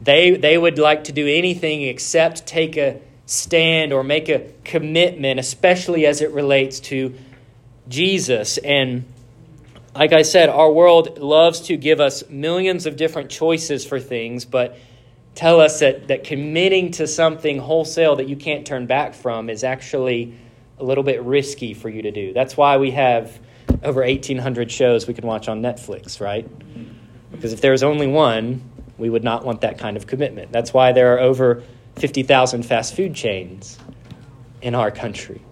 they 0.00 0.36
they 0.36 0.56
would 0.56 0.78
like 0.78 1.02
to 1.04 1.12
do 1.12 1.26
anything 1.26 1.82
except 1.82 2.46
take 2.46 2.76
a 2.76 3.00
stand 3.32 3.94
or 3.94 4.04
make 4.04 4.28
a 4.28 4.46
commitment, 4.62 5.40
especially 5.40 6.04
as 6.04 6.20
it 6.20 6.30
relates 6.32 6.80
to 6.80 7.14
Jesus. 7.88 8.58
And 8.58 9.06
like 9.94 10.12
I 10.12 10.20
said, 10.20 10.50
our 10.50 10.70
world 10.70 11.18
loves 11.18 11.60
to 11.62 11.78
give 11.78 11.98
us 11.98 12.28
millions 12.28 12.84
of 12.84 12.96
different 12.96 13.30
choices 13.30 13.86
for 13.86 13.98
things, 13.98 14.44
but 14.44 14.76
tell 15.34 15.62
us 15.62 15.80
that, 15.80 16.08
that 16.08 16.24
committing 16.24 16.90
to 16.92 17.06
something 17.06 17.58
wholesale 17.58 18.16
that 18.16 18.28
you 18.28 18.36
can't 18.36 18.66
turn 18.66 18.84
back 18.86 19.14
from 19.14 19.48
is 19.48 19.64
actually 19.64 20.34
a 20.78 20.84
little 20.84 21.04
bit 21.04 21.22
risky 21.22 21.72
for 21.72 21.88
you 21.88 22.02
to 22.02 22.10
do. 22.10 22.34
That's 22.34 22.54
why 22.54 22.76
we 22.76 22.90
have 22.90 23.40
over 23.82 24.02
1,800 24.02 24.70
shows 24.70 25.06
we 25.06 25.14
can 25.14 25.26
watch 25.26 25.48
on 25.48 25.62
Netflix, 25.62 26.20
right? 26.20 26.46
Because 27.30 27.54
if 27.54 27.62
there 27.62 27.72
was 27.72 27.82
only 27.82 28.08
one, 28.08 28.60
we 28.98 29.08
would 29.08 29.24
not 29.24 29.42
want 29.42 29.62
that 29.62 29.78
kind 29.78 29.96
of 29.96 30.06
commitment. 30.06 30.52
That's 30.52 30.74
why 30.74 30.92
there 30.92 31.14
are 31.14 31.20
over 31.20 31.62
50,000 31.96 32.62
fast 32.64 32.96
food 32.96 33.14
chains 33.14 33.78
in 34.60 34.74
our 34.74 34.90
country. 34.90 35.42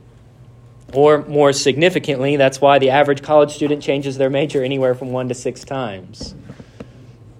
Or 0.92 1.24
more 1.26 1.53
significantly, 1.53 2.37
that's 2.37 2.61
why 2.61 2.79
the 2.79 2.90
average 2.90 3.22
college 3.22 3.53
student 3.53 3.83
changes 3.83 4.18
their 4.18 4.31
major 4.31 4.64
anywhere 4.64 4.94
from 4.94 5.12
one 5.12 5.29
to 5.29 5.35
six 5.35 5.62
times. 5.62 6.35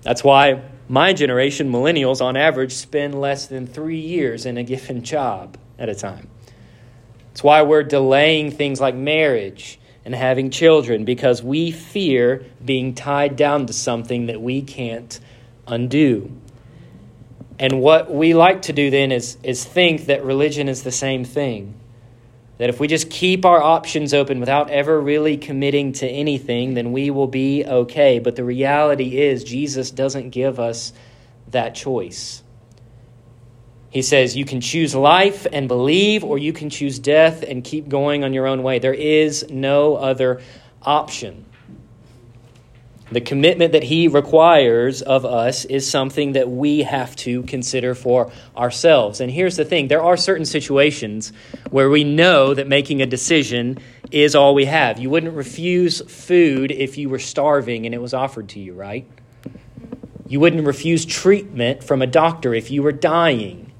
That's 0.03 0.23
why 0.23 0.63
my 0.89 1.13
generation, 1.13 1.71
millennials, 1.71 2.21
on 2.21 2.37
average, 2.37 2.73
spend 2.73 3.21
less 3.21 3.47
than 3.47 3.67
three 3.67 4.01
years 4.01 4.47
in 4.47 4.57
a 4.57 4.63
given 4.63 5.03
job 5.03 5.57
at 5.79 5.89
a 5.89 5.95
time. 5.95 6.29
It's 7.33 7.43
why 7.43 7.63
we're 7.63 7.83
delaying 7.83 8.51
things 8.51 8.81
like 8.81 8.95
marriage 8.95 9.81
and 10.05 10.15
having 10.15 10.51
children 10.51 11.05
because 11.05 11.43
we 11.43 11.71
fear 11.71 12.45
being 12.65 12.95
tied 12.95 13.37
down 13.37 13.67
to 13.67 13.73
something 13.73 14.27
that 14.27 14.41
we 14.41 14.63
can't 14.63 15.19
undo. 15.67 16.31
And 17.61 17.83
what 17.83 18.11
we 18.11 18.33
like 18.33 18.63
to 18.63 18.73
do 18.73 18.89
then 18.89 19.13
is, 19.13 19.37
is 19.43 19.63
think 19.67 20.07
that 20.07 20.25
religion 20.25 20.67
is 20.67 20.83
the 20.83 20.91
same 20.91 21.27
thing. 21.27 21.75
That 22.57 22.71
if 22.71 22.81
we 22.81 22.89
just 22.89 23.11
keep 23.11 23.45
our 23.45 23.63
options 23.63 24.15
open 24.15 24.41
without 24.41 24.71
ever 24.71 24.99
really 24.99 25.37
committing 25.37 25.93
to 25.95 26.09
anything, 26.09 26.73
then 26.73 26.93
we 26.93 27.11
will 27.11 27.27
be 27.27 27.67
okay. 27.67 28.19
But 28.19 28.37
the 28.37 28.45
reality 28.45 29.19
is, 29.19 29.45
Jesus 29.45 29.91
doesn't 29.91 30.31
give 30.31 30.59
us 30.59 30.95
that 31.49 31.75
choice. 31.75 32.43
He 33.91 34.01
says 34.01 34.37
you 34.37 34.47
can 34.47 34.63
choose 34.63 34.95
life 34.95 35.47
and 35.53 35.69
believe, 35.69 36.25
or 36.25 36.39
you 36.39 36.55
can 36.55 36.71
choose 36.71 36.99
death 36.99 37.43
and 37.43 37.63
keep 37.63 37.91
going 37.91 38.25
on 38.25 38.33
your 38.33 38.47
own 38.47 38.63
way. 38.63 38.79
There 38.79 38.95
is 38.95 39.51
no 39.51 39.97
other 39.97 40.41
option. 40.81 41.45
The 43.13 43.21
commitment 43.21 43.73
that 43.73 43.83
he 43.83 44.07
requires 44.07 45.03
of 45.03 45.25
us 45.25 45.65
is 45.65 45.89
something 45.89 46.33
that 46.33 46.49
we 46.49 46.85
have 46.85 47.17
to 47.17 47.43
consider 47.43 47.97
for 47.97 48.31
ourselves. 48.57 49.21
And 49.21 49.33
here's 49.33 49.57
the 49.57 49.65
thing 49.65 49.89
there 49.89 50.03
are 50.03 50.17
certain 50.17 50.45
situations 50.45 51.33
where 51.71 51.91
we 51.91 52.05
know 52.05 52.55
that 52.55 52.69
making 52.69 53.03
a 53.03 53.07
decision 53.07 53.79
is 54.13 54.37
all 54.37 54.55
we 54.55 54.67
have. 54.67 55.01
You 55.01 55.11
wouldn't 55.11 55.35
refuse 55.35 56.01
food 56.03 56.71
if 56.71 56.99
you 56.99 57.09
were 57.09 57.19
starving 57.19 57.85
and 57.85 57.95
it 57.95 58.01
was 58.01 58.15
offered 58.15 58.49
to 58.51 58.61
you, 58.61 58.75
right? 58.75 59.09
You 60.29 60.39
wouldn't 60.39 60.65
refuse 60.65 61.05
treatment 61.05 61.83
from 61.83 62.03
a 62.03 62.07
doctor 62.07 62.55
if 62.55 62.71
you 62.71 62.85
were 62.85 62.93
dying. 62.93 63.73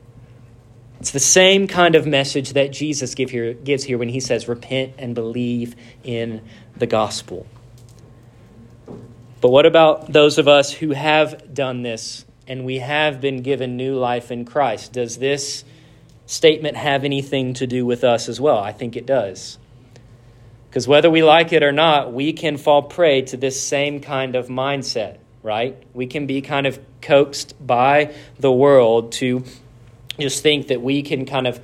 It's 0.99 1.13
the 1.13 1.21
same 1.21 1.69
kind 1.69 1.95
of 1.95 2.05
message 2.05 2.55
that 2.55 2.73
Jesus 2.73 3.15
give 3.15 3.31
here, 3.31 3.55
gives 3.55 3.85
here 3.85 3.97
when 3.97 4.09
he 4.09 4.19
says, 4.19 4.49
Repent 4.49 4.95
and 4.99 5.15
believe 5.15 5.77
in 6.03 6.43
the 6.77 6.87
gospel. 6.87 7.47
But 9.41 9.51
what 9.51 9.65
about 9.65 10.13
those 10.13 10.39
of 10.39 10.49
us 10.49 10.73
who 10.73 10.91
have 10.91 11.55
done 11.55 11.83
this 11.83 12.25
and 12.47 12.65
we 12.65 12.79
have 12.79 13.21
been 13.21 13.43
given 13.43 13.77
new 13.77 13.97
life 13.97 14.31
in 14.31 14.45
Christ? 14.45 14.93
Does 14.93 15.17
this 15.17 15.65
statement 16.27 16.77
have 16.77 17.05
anything 17.05 17.55
to 17.55 17.67
do 17.67 17.87
with 17.87 18.05
us 18.05 18.29
as 18.29 18.41
well? 18.41 18.59
I 18.59 18.73
think 18.73 18.97
it 18.97 19.07
does. 19.07 19.59
Because 20.69 20.87
whether 20.87 21.11
we 21.11 21.23
like 21.23 21.53
it 21.53 21.63
or 21.63 21.73
not, 21.73 22.13
we 22.13 22.33
can 22.33 22.57
fall 22.57 22.83
prey 22.83 23.23
to 23.23 23.37
this 23.37 23.61
same 23.61 24.01
kind 24.01 24.37
of 24.37 24.49
mindset, 24.49 25.19
right? 25.43 25.83
We 25.95 26.07
can 26.07 26.27
be 26.27 26.43
kind 26.43 26.67
of 26.67 26.79
coaxed 27.01 27.55
by 27.67 28.15
the 28.39 28.53
world 28.53 29.13
to 29.13 29.45
just 30.19 30.43
think 30.43 30.69
that 30.69 30.83
we 30.83 31.03
can 31.03 31.25
kind 31.25 31.47
of 31.47 31.61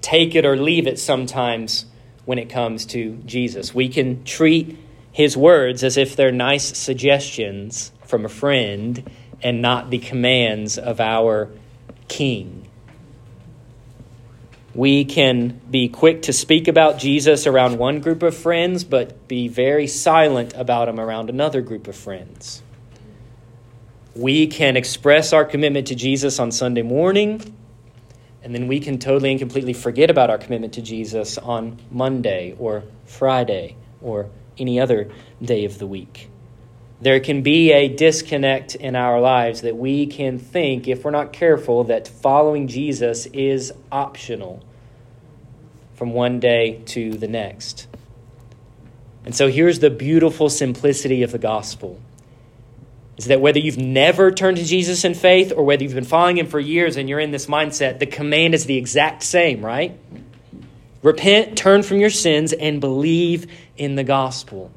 take 0.00 0.34
it 0.34 0.44
or 0.44 0.56
leave 0.56 0.86
it 0.86 0.98
sometimes 0.98 1.86
when 2.24 2.38
it 2.38 2.50
comes 2.50 2.86
to 2.86 3.16
Jesus. 3.24 3.74
We 3.74 3.88
can 3.88 4.24
treat 4.24 4.76
his 5.12 5.36
words 5.36 5.82
as 5.82 5.96
if 5.96 6.16
they're 6.16 6.32
nice 6.32 6.76
suggestions 6.76 7.92
from 8.04 8.24
a 8.24 8.28
friend 8.28 9.10
and 9.42 9.62
not 9.62 9.90
the 9.90 9.98
commands 9.98 10.78
of 10.78 11.00
our 11.00 11.50
king. 12.08 12.68
We 14.74 15.04
can 15.04 15.60
be 15.68 15.88
quick 15.88 16.22
to 16.22 16.32
speak 16.32 16.68
about 16.68 16.98
Jesus 16.98 17.46
around 17.46 17.78
one 17.78 18.00
group 18.00 18.22
of 18.22 18.36
friends, 18.36 18.84
but 18.84 19.26
be 19.26 19.48
very 19.48 19.88
silent 19.88 20.52
about 20.54 20.88
him 20.88 21.00
around 21.00 21.28
another 21.28 21.60
group 21.60 21.88
of 21.88 21.96
friends. 21.96 22.62
We 24.14 24.46
can 24.46 24.76
express 24.76 25.32
our 25.32 25.44
commitment 25.44 25.88
to 25.88 25.96
Jesus 25.96 26.38
on 26.38 26.52
Sunday 26.52 26.82
morning, 26.82 27.56
and 28.42 28.54
then 28.54 28.68
we 28.68 28.78
can 28.78 28.98
totally 28.98 29.30
and 29.30 29.40
completely 29.40 29.72
forget 29.72 30.08
about 30.08 30.30
our 30.30 30.38
commitment 30.38 30.74
to 30.74 30.82
Jesus 30.82 31.36
on 31.36 31.78
Monday 31.90 32.54
or 32.58 32.84
Friday 33.06 33.76
or 34.00 34.30
any 34.60 34.78
other 34.78 35.10
day 35.42 35.64
of 35.64 35.78
the 35.78 35.86
week. 35.86 36.28
There 37.00 37.18
can 37.18 37.42
be 37.42 37.72
a 37.72 37.88
disconnect 37.88 38.74
in 38.74 38.94
our 38.94 39.20
lives 39.20 39.62
that 39.62 39.76
we 39.76 40.06
can 40.06 40.38
think, 40.38 40.86
if 40.86 41.04
we're 41.04 41.10
not 41.10 41.32
careful, 41.32 41.84
that 41.84 42.06
following 42.06 42.68
Jesus 42.68 43.26
is 43.26 43.72
optional 43.90 44.62
from 45.94 46.12
one 46.12 46.40
day 46.40 46.82
to 46.86 47.12
the 47.12 47.28
next. 47.28 47.86
And 49.24 49.34
so 49.34 49.48
here's 49.48 49.78
the 49.78 49.90
beautiful 49.90 50.50
simplicity 50.50 51.22
of 51.22 51.32
the 51.32 51.38
gospel 51.38 52.00
is 53.16 53.26
that 53.26 53.40
whether 53.40 53.58
you've 53.58 53.76
never 53.76 54.30
turned 54.30 54.56
to 54.56 54.64
Jesus 54.64 55.04
in 55.04 55.12
faith 55.12 55.52
or 55.54 55.62
whether 55.62 55.82
you've 55.82 55.94
been 55.94 56.04
following 56.04 56.38
him 56.38 56.46
for 56.46 56.58
years 56.58 56.96
and 56.96 57.06
you're 57.06 57.20
in 57.20 57.32
this 57.32 57.46
mindset, 57.46 57.98
the 57.98 58.06
command 58.06 58.54
is 58.54 58.64
the 58.64 58.78
exact 58.78 59.22
same, 59.22 59.62
right? 59.62 59.98
Repent, 61.02 61.56
turn 61.56 61.82
from 61.82 61.98
your 61.98 62.10
sins, 62.10 62.52
and 62.52 62.80
believe 62.80 63.46
in 63.76 63.94
the 63.94 64.04
gospel. 64.04 64.70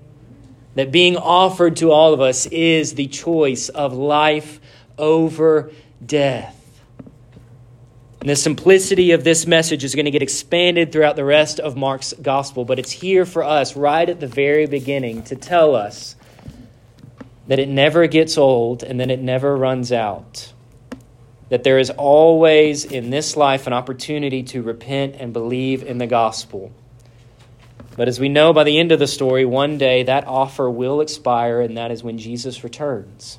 That 0.76 0.92
being 0.92 1.18
offered 1.18 1.76
to 1.78 1.92
all 1.92 2.14
of 2.14 2.22
us 2.22 2.46
is 2.48 2.96
the 2.96 3.08
choice 3.08 3.70
of 3.70 3.94
life 3.94 4.60
over 4.98 5.72
death. 6.04 6.60
And 8.22 8.30
the 8.30 8.36
simplicity 8.38 9.12
of 9.12 9.26
this 9.26 9.46
message 9.46 9.84
is 9.84 9.96
going 9.96 10.06
to 10.06 10.12
get 10.12 10.22
expanded 10.22 10.94
throughout 10.94 11.18
the 11.18 11.26
rest 11.26 11.60
of 11.60 11.76
Mark's 11.76 12.14
gospel, 12.22 12.64
but 12.64 12.80
it's 12.80 12.92
here 12.92 13.26
for 13.26 13.44
us 13.44 13.76
right 13.76 14.08
at 14.08 14.22
the 14.22 14.28
very 14.28 14.66
beginning 14.66 15.24
to 15.24 15.36
tell 15.36 15.76
us 15.76 16.16
that 17.48 17.60
it 17.60 17.68
never 17.68 18.08
gets 18.08 18.38
old 18.38 18.82
and 18.82 19.02
that 19.02 19.12
it 19.12 19.20
never 19.20 19.58
runs 19.58 19.92
out 19.92 20.54
that 21.50 21.64
there 21.64 21.80
is 21.80 21.90
always 21.90 22.86
in 22.86 23.10
this 23.10 23.36
life 23.36 23.68
an 23.68 23.74
opportunity 23.74 24.44
to 24.44 24.62
repent 24.62 25.16
and 25.20 25.34
believe 25.34 25.84
in 25.84 25.98
the 25.98 26.08
gospel. 26.08 26.72
But 27.96 28.08
as 28.08 28.20
we 28.20 28.30
know 28.30 28.54
by 28.54 28.64
the 28.64 28.80
end 28.80 28.92
of 28.92 29.00
the 29.00 29.08
story, 29.08 29.46
one 29.46 29.78
day 29.78 30.04
that 30.04 30.26
offer 30.26 30.70
will 30.70 31.02
expire, 31.02 31.62
and 31.62 31.78
that 31.78 31.92
is 31.92 32.04
when 32.04 32.18
Jesus 32.18 32.64
returns. 32.64 33.38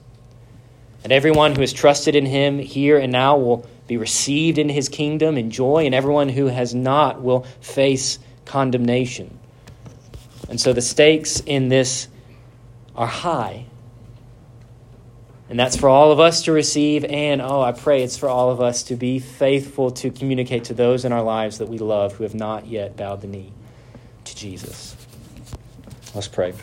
And 1.03 1.13
everyone 1.13 1.55
who 1.55 1.61
has 1.61 1.73
trusted 1.73 2.15
in 2.15 2.25
him 2.25 2.59
here 2.59 2.99
and 2.99 3.13
now 3.13 3.37
will 3.37 3.67
be 3.89 3.97
received 3.97 4.59
in 4.59 4.69
his 4.69 4.89
kingdom 4.89 5.37
in 5.37 5.51
joy, 5.51 5.87
and 5.87 5.95
everyone 5.95 6.29
who 6.29 6.47
has 6.47 6.75
not 6.75 7.21
will 7.21 7.43
face 7.61 8.19
condemnation. 8.45 9.39
And 10.49 10.61
so 10.61 10.73
the 10.73 10.83
stakes 10.83 11.41
in 11.41 11.69
this 11.69 12.09
are 12.95 13.07
high. 13.07 13.67
And 15.49 15.59
that's 15.59 15.77
for 15.77 15.89
all 15.89 16.11
of 16.11 16.21
us 16.21 16.43
to 16.45 16.53
receive. 16.53 17.05
And 17.05 17.43
oh, 17.43 17.61
I 17.61 17.73
pray 17.73 18.03
it's 18.03 18.17
for 18.17 18.29
all 18.29 18.51
of 18.51 18.61
us 18.61 18.83
to 18.85 18.97
be 18.97 19.19
faithful 19.19 19.91
to 19.93 20.11
communicate 20.11 20.65
to 20.65 20.75
those 20.75 21.05
in 21.05 21.13
our 21.13 21.23
lives 21.23 21.59
that 21.59 21.69
we 21.69 21.79
love 21.79 22.15
who 22.15 22.25
have 22.25 22.35
not 22.35 22.67
yet 22.67 22.97
bowed 22.97 23.21
the 23.21 23.27
knee 23.27 23.53
to 24.25 24.37
Jesus. 24.37 24.97
Let's 26.15 26.29
pray. 26.29 26.55